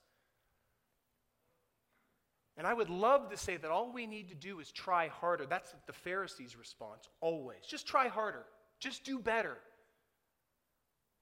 [2.57, 5.47] And I would love to say that all we need to do is try harder.
[5.47, 7.61] That's the Pharisees' response, always.
[7.67, 8.45] Just try harder,
[8.81, 9.57] just do better.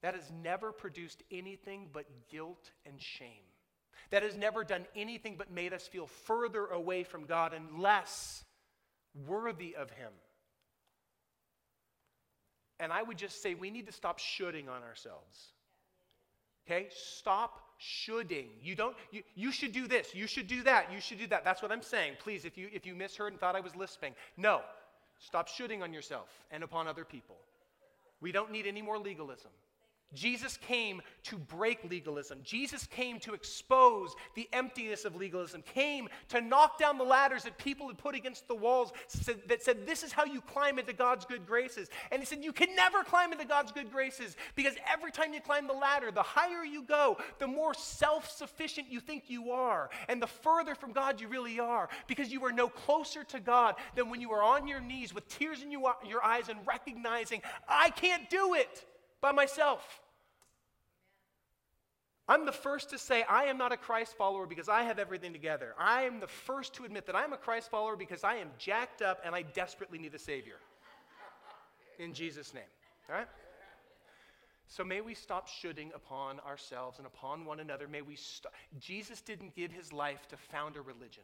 [0.01, 3.29] That has never produced anything but guilt and shame.
[4.11, 8.43] That has never done anything but made us feel further away from God and less
[9.27, 10.11] worthy of Him.
[12.79, 15.53] And I would just say we need to stop shoulding on ourselves.
[16.65, 16.87] Okay?
[16.89, 18.47] Stop shoulding.
[18.61, 21.43] You don't you, you should do this, you should do that, you should do that.
[21.43, 22.13] That's what I'm saying.
[22.19, 24.61] Please, if you if you misheard and thought I was lisping, no.
[25.19, 27.37] Stop shoulding on yourself and upon other people.
[28.19, 29.51] We don't need any more legalism.
[30.13, 32.39] Jesus came to break legalism.
[32.43, 37.57] Jesus came to expose the emptiness of legalism, came to knock down the ladders that
[37.57, 38.91] people had put against the walls
[39.47, 41.89] that said, This is how you climb into God's good graces.
[42.11, 45.41] And he said, You can never climb into God's good graces because every time you
[45.41, 49.89] climb the ladder, the higher you go, the more self sufficient you think you are,
[50.07, 53.75] and the further from God you really are because you are no closer to God
[53.95, 57.89] than when you are on your knees with tears in your eyes and recognizing, I
[57.89, 58.85] can't do it
[59.21, 60.02] by myself.
[62.27, 65.33] I'm the first to say I am not a Christ follower because I have everything
[65.33, 65.75] together.
[65.77, 69.01] I am the first to admit that I'm a Christ follower because I am jacked
[69.01, 70.55] up and I desperately need a Savior.
[71.99, 72.63] In Jesus' name.
[73.09, 73.27] All right?
[74.67, 77.87] So may we stop shoulding upon ourselves and upon one another.
[77.87, 78.53] May we stop.
[78.79, 81.23] Jesus didn't give his life to found a religion.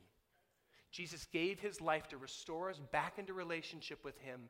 [0.92, 4.50] Jesus gave his life to restore us back into relationship with him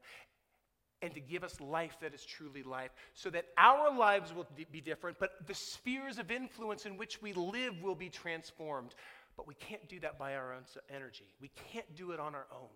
[1.01, 4.81] and to give us life that is truly life, so that our lives will be
[4.81, 8.93] different, but the spheres of influence in which we live will be transformed.
[9.37, 11.27] But we can't do that by our own energy.
[11.39, 12.67] We can't do it on our own.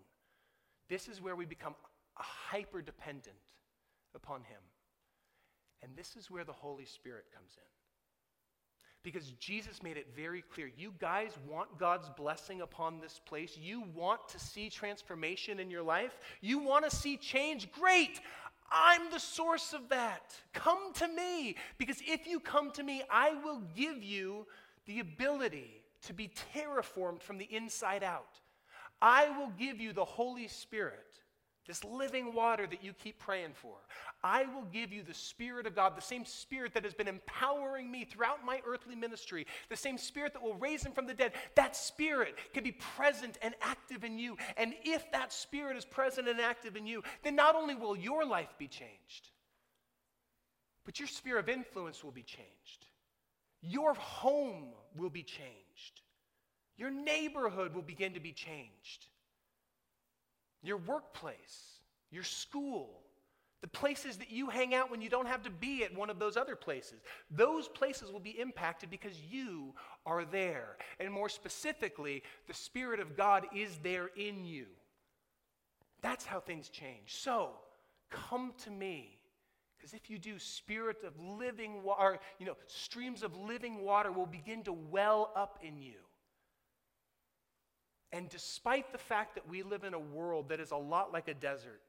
[0.88, 1.74] This is where we become
[2.14, 3.36] hyper dependent
[4.14, 4.60] upon Him.
[5.82, 7.83] And this is where the Holy Spirit comes in.
[9.04, 10.70] Because Jesus made it very clear.
[10.76, 13.56] You guys want God's blessing upon this place.
[13.56, 16.18] You want to see transformation in your life.
[16.40, 17.70] You want to see change.
[17.70, 18.20] Great.
[18.72, 20.34] I'm the source of that.
[20.54, 21.56] Come to me.
[21.76, 24.46] Because if you come to me, I will give you
[24.86, 28.40] the ability to be terraformed from the inside out.
[29.02, 31.13] I will give you the Holy Spirit
[31.66, 33.74] this living water that you keep praying for.
[34.22, 37.90] I will give you the Spirit of God, the same Spirit that has been empowering
[37.90, 41.32] me throughout my earthly ministry, the same Spirit that will raise him from the dead.
[41.54, 44.36] That Spirit can be present and active in you.
[44.56, 48.26] And if that Spirit is present and active in you, then not only will your
[48.26, 49.30] life be changed,
[50.84, 52.86] but your sphere of influence will be changed.
[53.62, 56.02] Your home will be changed.
[56.76, 59.06] Your neighborhood will begin to be changed
[60.64, 63.00] your workplace, your school,
[63.60, 66.18] the places that you hang out when you don't have to be at one of
[66.18, 67.00] those other places.
[67.30, 70.76] Those places will be impacted because you are there.
[71.00, 74.66] And more specifically, the Spirit of God is there in you.
[76.02, 77.06] That's how things change.
[77.06, 77.52] So,
[78.10, 79.18] come to me.
[79.78, 84.26] Because if you do, spirit of living water, you know, streams of living water will
[84.26, 85.96] begin to well up in you.
[88.14, 91.26] And despite the fact that we live in a world that is a lot like
[91.26, 91.80] a desert,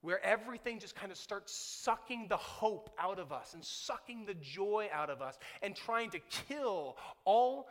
[0.00, 4.34] where everything just kind of starts sucking the hope out of us and sucking the
[4.34, 6.18] joy out of us and trying to
[6.48, 7.68] kill all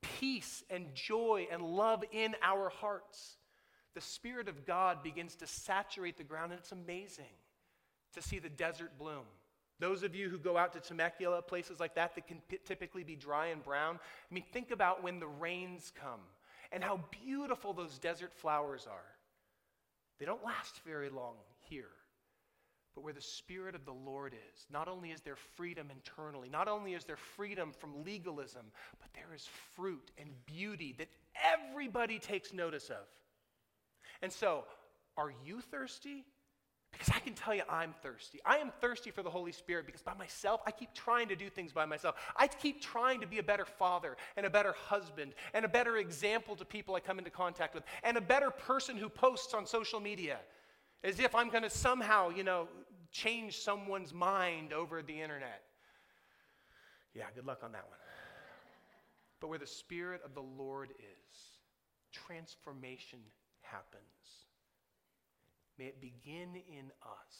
[0.00, 3.36] peace and joy and love in our hearts,
[3.94, 7.24] the Spirit of God begins to saturate the ground, and it's amazing
[8.14, 9.24] to see the desert bloom.
[9.80, 13.04] Those of you who go out to Temecula, places like that that can p- typically
[13.04, 16.20] be dry and brown, I mean, think about when the rains come
[16.74, 19.14] and how beautiful those desert flowers are.
[20.18, 21.92] They don't last very long here.
[22.94, 26.68] But where the Spirit of the Lord is, not only is there freedom internally, not
[26.68, 28.66] only is there freedom from legalism,
[29.00, 31.08] but there is fruit and beauty that
[31.42, 33.06] everybody takes notice of.
[34.20, 34.64] And so,
[35.16, 36.24] are you thirsty?
[36.94, 38.40] Because I can tell you I'm thirsty.
[38.46, 41.50] I am thirsty for the Holy Spirit because by myself, I keep trying to do
[41.50, 42.14] things by myself.
[42.36, 45.96] I keep trying to be a better father and a better husband and a better
[45.96, 49.66] example to people I come into contact with and a better person who posts on
[49.66, 50.38] social media
[51.02, 52.68] as if I'm going to somehow, you know,
[53.10, 55.62] change someone's mind over the internet.
[57.12, 57.98] Yeah, good luck on that one.
[59.40, 61.36] But where the Spirit of the Lord is,
[62.12, 63.18] transformation
[63.60, 64.43] happens.
[65.78, 67.36] May it begin in us,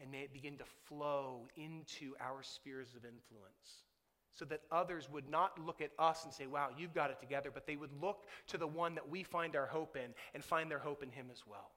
[0.00, 3.84] and may it begin to flow into our spheres of influence.
[4.32, 7.50] So that others would not look at us and say, wow, you've got it together,
[7.52, 10.70] but they would look to the one that we find our hope in and find
[10.70, 11.72] their hope in him as well.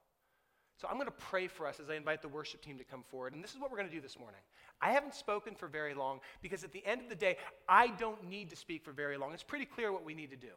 [0.76, 3.02] So I'm going to pray for us as I invite the worship team to come
[3.08, 3.32] forward.
[3.34, 4.40] And this is what we're going to do this morning.
[4.80, 7.36] I haven't spoken for very long because at the end of the day,
[7.68, 9.32] I don't need to speak for very long.
[9.32, 10.52] It's pretty clear what we need to do.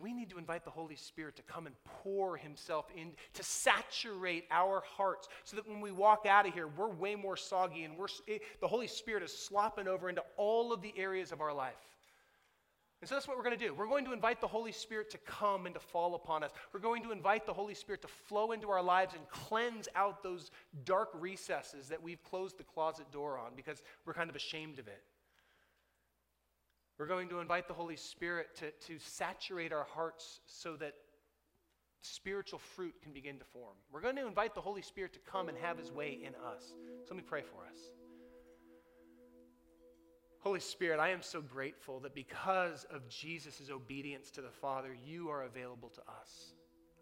[0.00, 4.44] We need to invite the Holy Spirit to come and pour Himself in, to saturate
[4.50, 7.96] our hearts so that when we walk out of here, we're way more soggy and
[7.96, 11.52] we're, it, the Holy Spirit is slopping over into all of the areas of our
[11.52, 11.74] life.
[13.00, 13.74] And so that's what we're going to do.
[13.74, 16.50] We're going to invite the Holy Spirit to come and to fall upon us.
[16.72, 20.22] We're going to invite the Holy Spirit to flow into our lives and cleanse out
[20.22, 20.50] those
[20.84, 24.88] dark recesses that we've closed the closet door on because we're kind of ashamed of
[24.88, 25.02] it.
[26.98, 30.94] We're going to invite the Holy Spirit to, to saturate our hearts so that
[32.00, 33.74] spiritual fruit can begin to form.
[33.92, 36.74] We're going to invite the Holy Spirit to come and have his way in us.
[37.04, 37.78] So let me pray for us.
[40.40, 45.28] Holy Spirit, I am so grateful that because of Jesus' obedience to the Father, you
[45.28, 46.54] are available to us.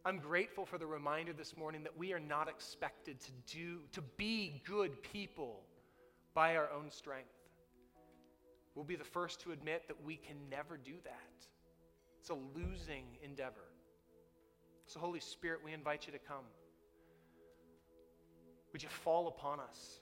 [0.05, 4.03] I'm grateful for the reminder this morning that we are not expected to do to
[4.17, 5.63] be good people
[6.33, 7.36] by our own strength.
[8.77, 11.47] We'll be the first to admit that we can never do that.
[12.21, 13.65] It's a losing endeavor.
[14.87, 16.45] So, Holy Spirit, we invite you to come.
[18.73, 20.01] Would you fall upon us?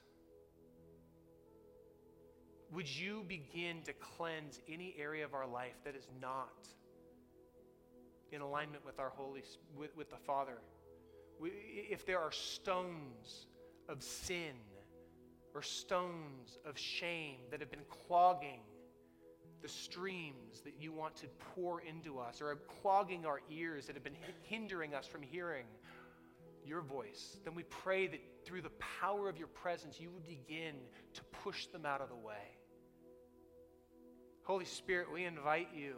[2.73, 6.67] Would you begin to cleanse any area of our life that is not
[8.33, 9.43] in alignment with our Holy
[9.77, 10.57] with, with the Father?
[11.39, 11.51] We,
[11.89, 13.47] if there are stones
[13.87, 14.55] of sin
[15.55, 18.59] or stones of shame that have been clogging
[19.61, 24.03] the streams that you want to pour into us or clogging our ears that have
[24.03, 25.65] been hindering us from hearing
[26.65, 30.75] your voice, then we pray that through the power of your presence, you would begin
[31.13, 32.57] to push them out of the way.
[34.43, 35.95] Holy Spirit, we invite you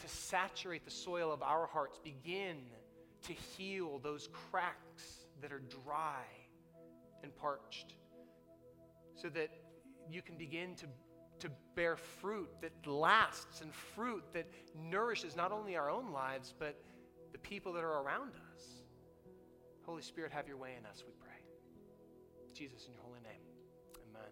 [0.00, 2.58] to saturate the soil of our hearts, begin
[3.26, 6.22] to heal those cracks that are dry
[7.22, 7.94] and parched
[9.20, 9.50] so that
[10.08, 10.86] you can begin to,
[11.40, 14.46] to bear fruit that lasts and fruit that
[14.76, 16.80] nourishes not only our own lives, but
[17.32, 18.64] the people that are around us.
[19.84, 21.28] Holy Spirit, have your way in us, we pray.
[22.54, 23.40] Jesus, in your holy name.
[24.10, 24.30] Amen.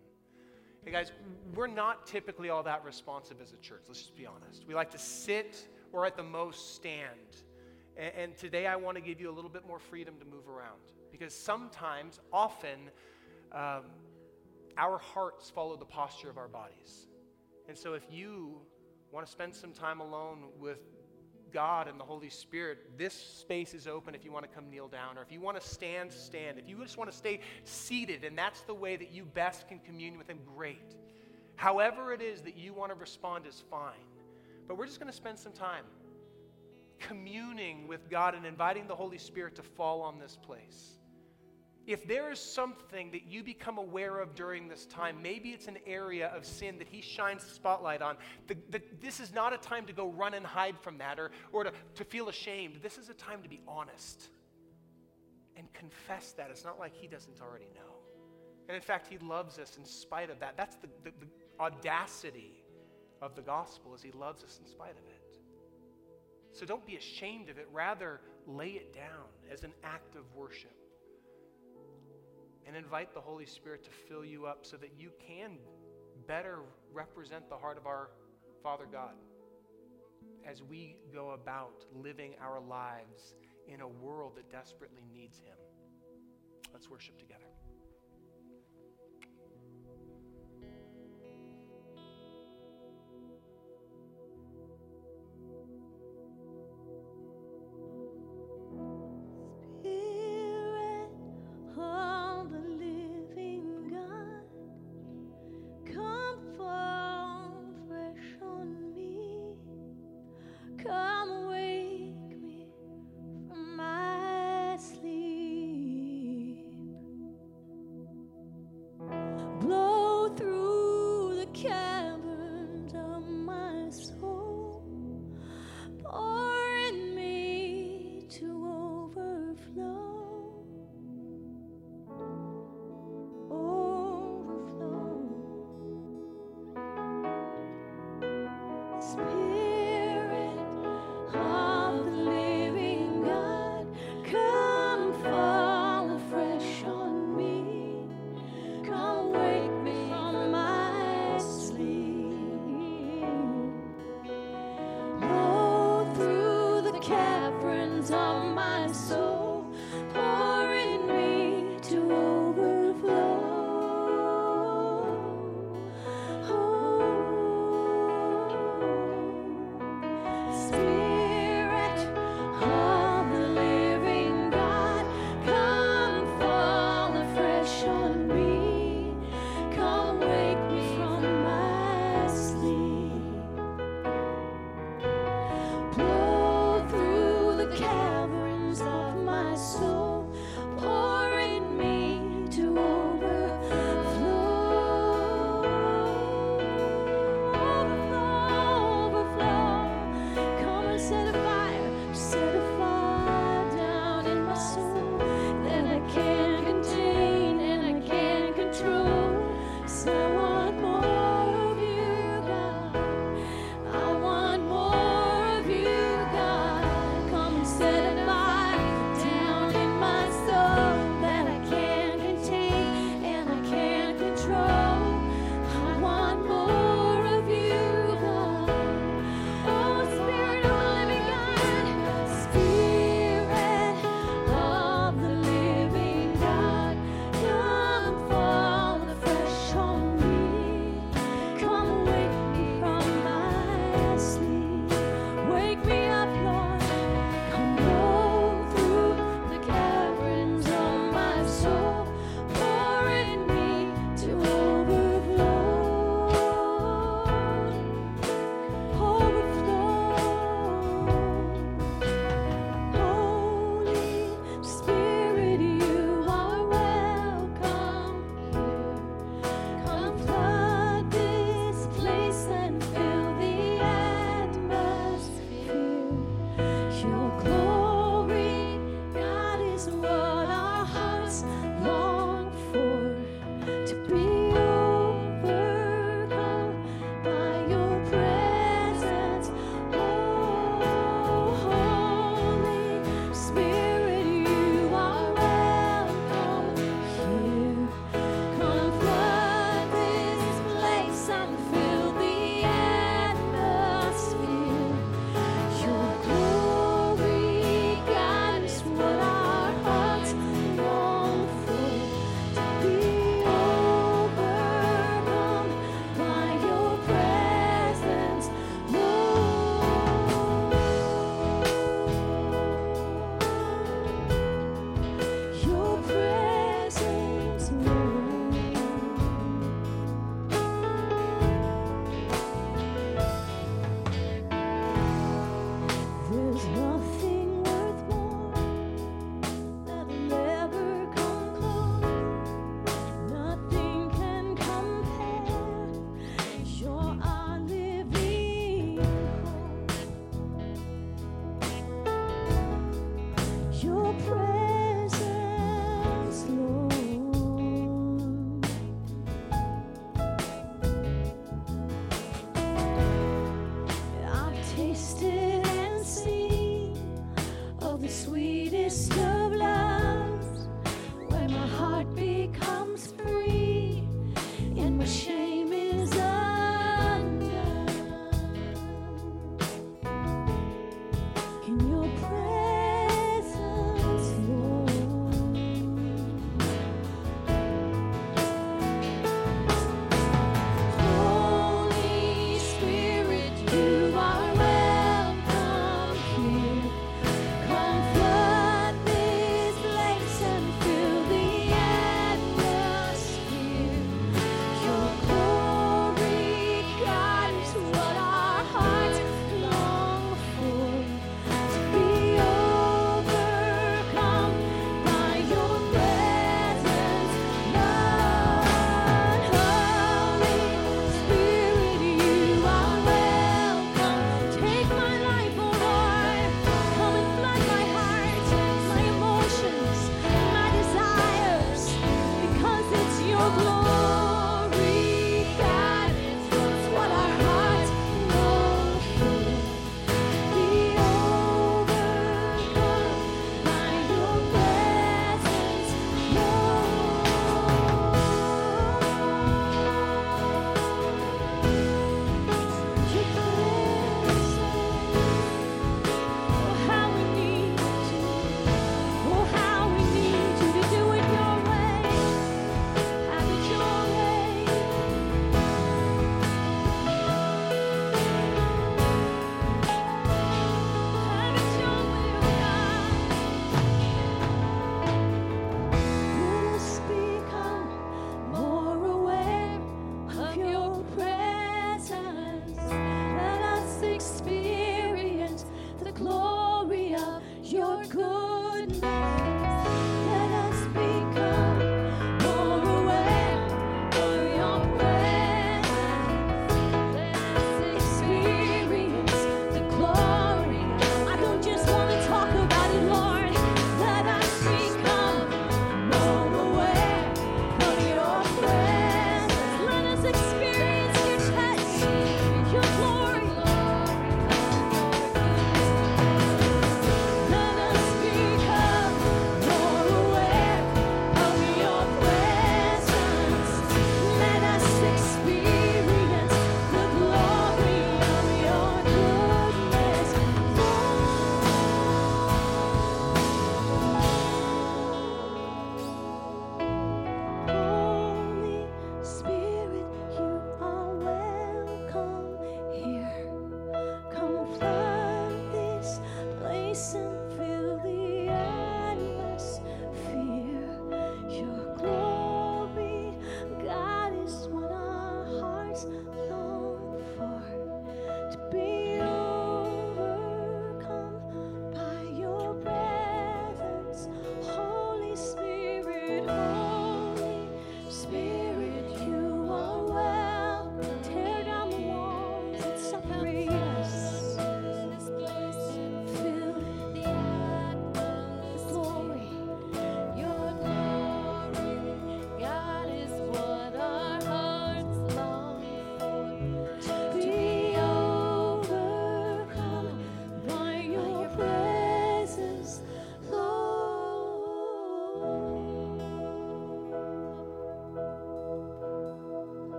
[0.85, 1.13] Hey, guys,
[1.55, 3.85] we're not typically all that responsive as a church.
[3.89, 4.67] Let's just be honest.
[4.67, 7.43] We like to sit or at the most stand
[7.97, 10.49] And, and today I want to give you a little bit more freedom to move
[10.49, 10.81] around.
[11.11, 12.91] Because sometimes, often,
[13.53, 13.85] um,
[14.77, 17.07] our hearts follow the posture of our bodies.
[17.69, 18.61] And so if you
[19.11, 20.79] want to spend some time alone with
[21.53, 24.89] God and the Holy Spirit, this space is open if you want to come kneel
[24.89, 26.59] down, or if you want to stand, stand.
[26.59, 29.79] If you just want to stay seated, and that's the way that you best can
[29.79, 30.95] commune with Him, great.
[31.55, 33.95] However, it is that you want to respond is fine.
[34.69, 35.85] But we're just going to spend some time
[36.99, 40.96] communing with God and inviting the Holy Spirit to fall on this place.
[41.87, 45.79] If there is something that you become aware of during this time, maybe it's an
[45.87, 48.17] area of sin that He shines the spotlight on.
[48.49, 51.31] The, the, this is not a time to go run and hide from that or,
[51.53, 52.81] or to, to feel ashamed.
[52.83, 54.31] This is a time to be honest
[55.57, 56.51] and confess that.
[56.51, 57.95] It's not like He doesn't already know.
[58.69, 60.57] And in fact, He loves us in spite of that.
[60.57, 61.29] That's the, the, the
[61.61, 62.65] audacity
[63.23, 65.39] of the gospel is He loves us in spite of it.
[66.51, 67.69] So don't be ashamed of it.
[67.73, 70.75] Rather, lay it down as an act of worship
[72.67, 75.59] and invite the Holy Spirit to fill you up so that you can
[76.27, 76.61] better
[76.93, 78.11] represent the heart of our
[78.63, 79.15] Father God
[80.45, 83.35] as we go about living our lives
[83.69, 85.57] in a world that desperately needs Him.
[86.73, 87.56] Let's worship together.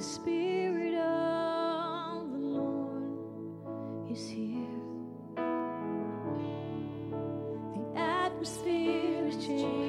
[0.00, 4.80] The Spirit of the Lord is here.
[7.74, 9.79] The atmosphere is changing.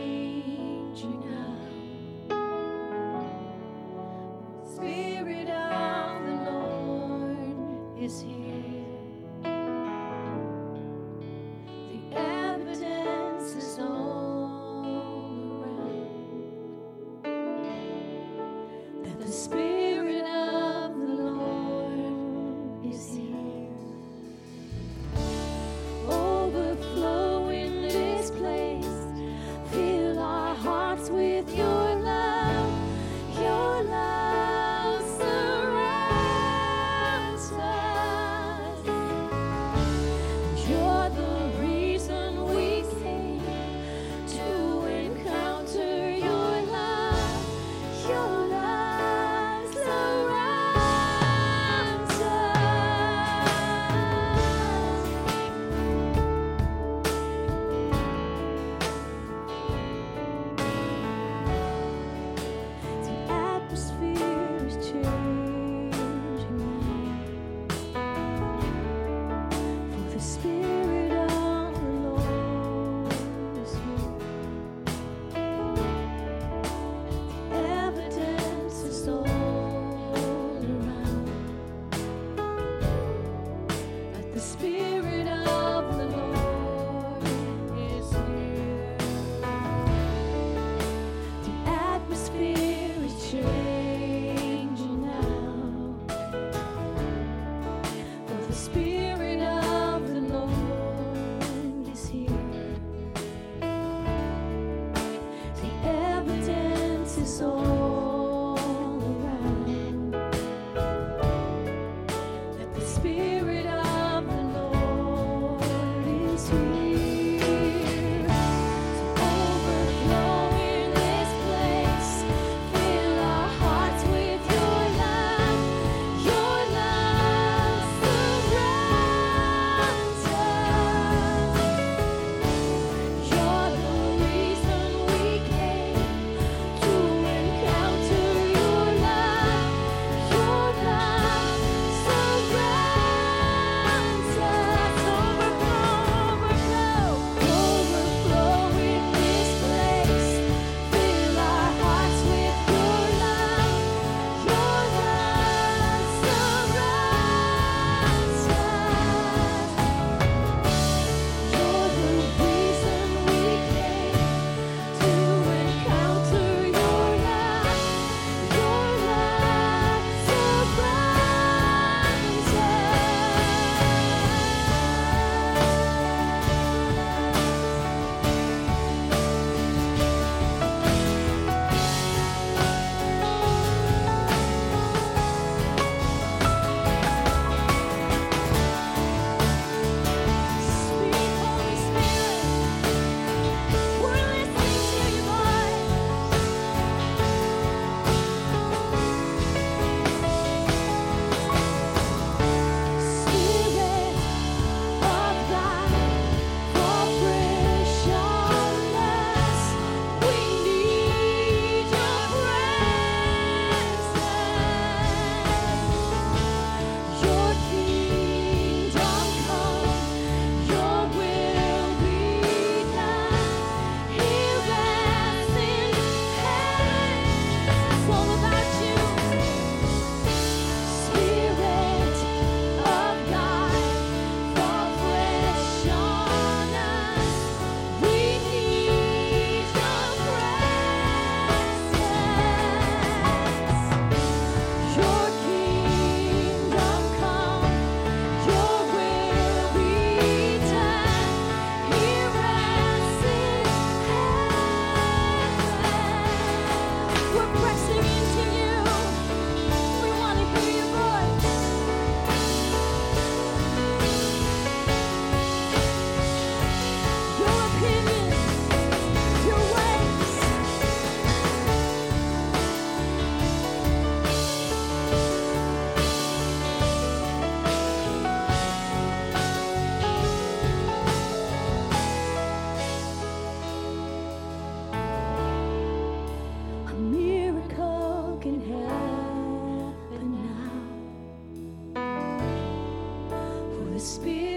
[294.02, 294.51] Spirit.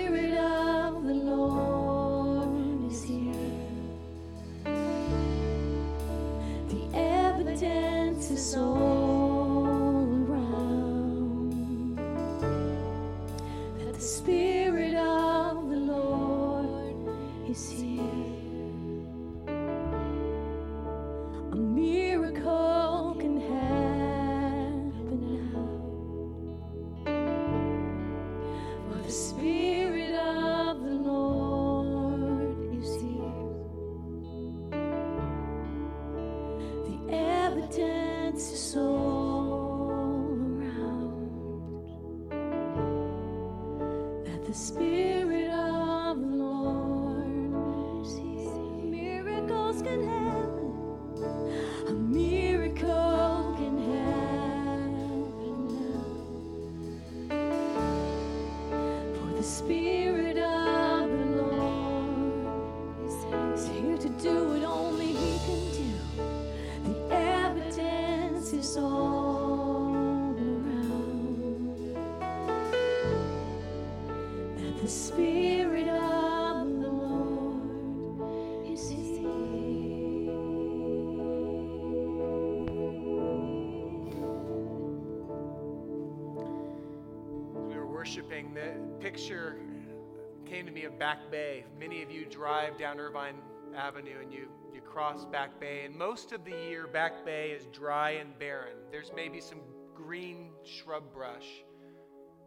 [90.99, 91.65] Back Bay.
[91.79, 93.37] Many of you drive down Irvine
[93.77, 97.67] Avenue and you, you cross Back Bay, and most of the year, Back Bay is
[97.67, 98.77] dry and barren.
[98.93, 99.59] There's maybe some
[99.95, 101.65] green shrub brush,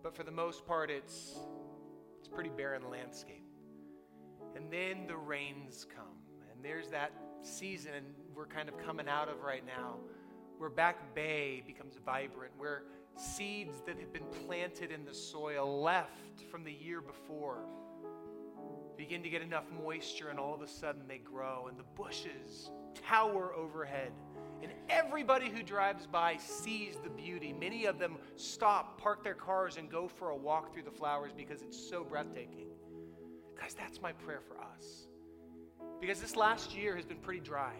[0.01, 1.37] but for the most part, it's,
[2.19, 3.43] it's pretty barren landscape.
[4.55, 6.17] And then the rains come,
[6.51, 7.11] and there's that
[7.41, 7.91] season
[8.33, 9.97] we're kind of coming out of right now
[10.57, 12.83] where Back Bay becomes vibrant, where
[13.15, 17.65] seeds that have been planted in the soil left from the year before
[18.97, 22.71] begin to get enough moisture, and all of a sudden they grow, and the bushes
[23.07, 24.11] tower overhead.
[24.61, 27.53] And everybody who drives by sees the beauty.
[27.53, 31.31] Many of them stop, park their cars, and go for a walk through the flowers
[31.35, 32.67] because it's so breathtaking.
[33.59, 35.07] Guys, that's my prayer for us.
[36.01, 37.73] Because this last year has been pretty dry.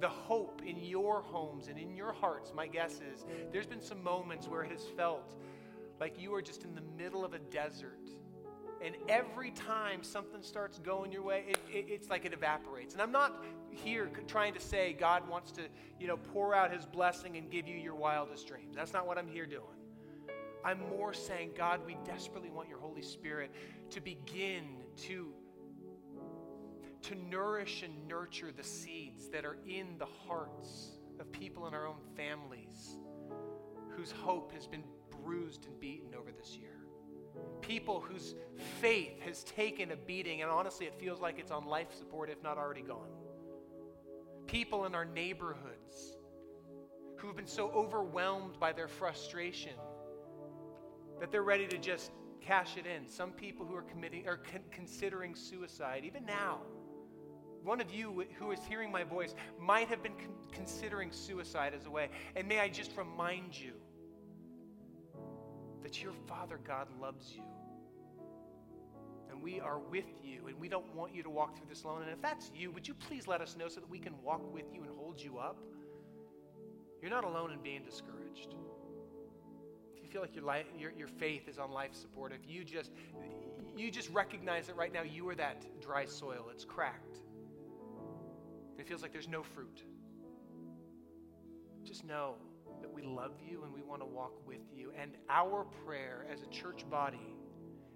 [0.00, 4.02] The hope in your homes and in your hearts, my guess is, there's been some
[4.02, 5.34] moments where it has felt
[5.98, 8.10] like you are just in the middle of a desert.
[8.84, 12.92] And every time something starts going your way, it, it, it's like it evaporates.
[12.92, 15.62] And I'm not here trying to say God wants to,
[15.98, 18.76] you know, pour out his blessing and give you your wildest dreams.
[18.76, 19.64] That's not what I'm here doing.
[20.64, 23.50] I'm more saying, God, we desperately want your Holy Spirit
[23.90, 24.64] to begin
[24.98, 25.32] to
[27.00, 31.86] to nourish and nurture the seeds that are in the hearts of people in our
[31.86, 32.98] own families
[33.96, 34.82] whose hope has been
[35.22, 36.77] bruised and beaten over this year.
[37.60, 38.34] People whose
[38.80, 42.42] faith has taken a beating, and honestly, it feels like it's on life support, if
[42.42, 43.08] not already gone.
[44.46, 46.16] People in our neighborhoods
[47.16, 49.74] who've been so overwhelmed by their frustration
[51.20, 53.08] that they're ready to just cash it in.
[53.08, 56.60] Some people who are committing are con- considering suicide, even now.
[57.62, 61.86] One of you who is hearing my voice might have been con- considering suicide as
[61.86, 62.08] a way.
[62.36, 63.72] And may I just remind you
[65.82, 67.42] that your Father God loves you.
[69.30, 72.02] And we are with you, and we don't want you to walk through this alone.
[72.02, 74.52] And if that's you, would you please let us know so that we can walk
[74.52, 75.58] with you and hold you up?
[77.00, 78.54] You're not alone in being discouraged.
[79.96, 82.64] If you feel like your, life, your, your faith is on life support, if you
[82.64, 82.90] just,
[83.76, 87.18] you just recognize that right now you are that dry soil, it's cracked.
[88.78, 89.82] It feels like there's no fruit.
[91.84, 92.34] Just know
[92.80, 94.92] that we love you and we want to walk with you.
[95.00, 97.34] And our prayer as a church body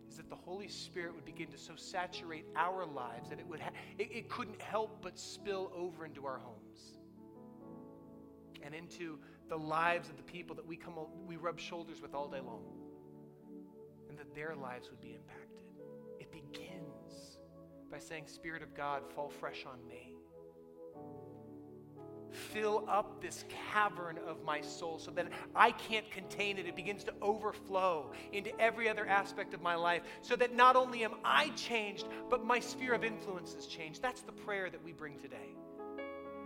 [0.08, 3.60] is that the Holy Spirit would begin to so saturate our lives that it would
[3.60, 6.98] ha- it, it couldn't help but spill over into our homes
[8.62, 9.18] and into
[9.48, 10.94] the lives of the people that we come
[11.26, 12.62] we rub shoulders with all day long
[14.08, 15.66] and that their lives would be impacted
[16.20, 17.38] it begins
[17.90, 20.11] by saying spirit of god fall fresh on me
[22.32, 26.66] fill up this cavern of my soul so that I can't contain it.
[26.66, 31.04] It begins to overflow into every other aspect of my life so that not only
[31.04, 34.02] am I changed, but my sphere of influence is changed.
[34.02, 35.56] That's the prayer that we bring today.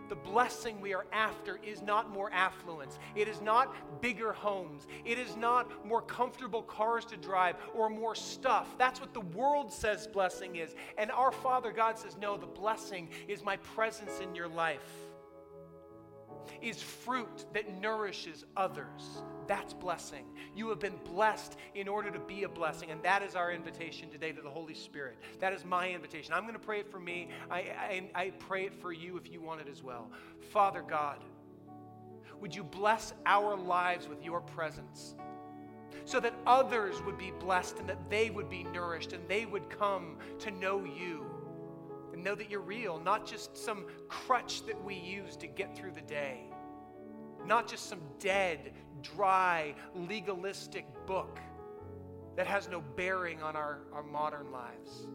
[0.08, 2.98] The blessing we are after is not more affluence.
[3.16, 4.86] It is not bigger homes.
[5.04, 8.76] It is not more comfortable cars to drive or more stuff.
[8.78, 10.74] That's what the world says blessing is.
[10.96, 15.06] And our Father God says, no, the blessing is my presence in your life
[16.60, 19.23] is fruit that nourishes others.
[19.47, 20.24] That's blessing.
[20.55, 24.10] You have been blessed in order to be a blessing, and that is our invitation
[24.10, 25.18] today to the Holy Spirit.
[25.40, 26.35] That is my invitation.
[26.35, 27.28] I'm going to pray it for me.
[27.51, 30.10] I, I, I pray it for you if you want it as well.
[30.51, 31.18] Father God,
[32.40, 35.14] would you bless our lives with your presence?
[36.05, 39.68] So that others would be blessed and that they would be nourished and they would
[39.70, 41.26] come to know you
[42.27, 46.01] know that you're real, not just some crutch that we use to get through the
[46.01, 46.40] day,
[47.47, 51.39] not just some dead, dry, legalistic book
[52.35, 55.07] that has no bearing on our, our modern lives.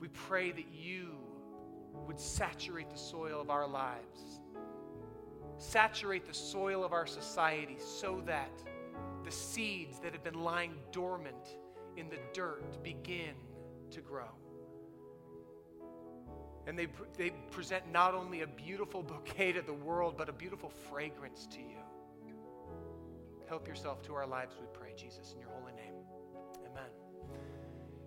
[0.00, 1.10] We pray that you
[2.06, 4.40] would saturate the soil of our lives,
[5.58, 8.62] saturate the soil of our society so that
[9.26, 11.58] the seeds that have been lying dormant
[11.98, 13.34] in the dirt begin
[13.90, 14.30] to grow.
[16.66, 20.70] And they, they present not only a beautiful bouquet to the world, but a beautiful
[20.90, 21.84] fragrance to you.
[23.48, 25.92] Help yourself to our lives, we pray, Jesus, in your holy name.
[26.70, 26.90] Amen.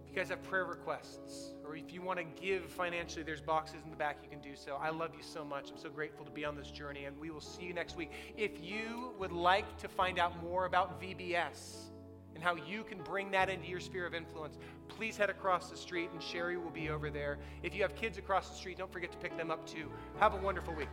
[0.04, 3.78] If you guys have prayer requests, or if you want to give financially, there's boxes
[3.84, 4.78] in the back you can do so.
[4.82, 5.70] I love you so much.
[5.70, 8.12] I'm so grateful to be on this journey, and we will see you next week.
[8.36, 11.92] If you would like to find out more about VBS,
[12.38, 14.60] and how you can bring that into your sphere of influence,
[14.90, 17.40] please head across the street and Sherry will be over there.
[17.64, 19.92] If you have kids across the street, don't forget to pick them up too.
[20.20, 20.88] Have a wonderful week.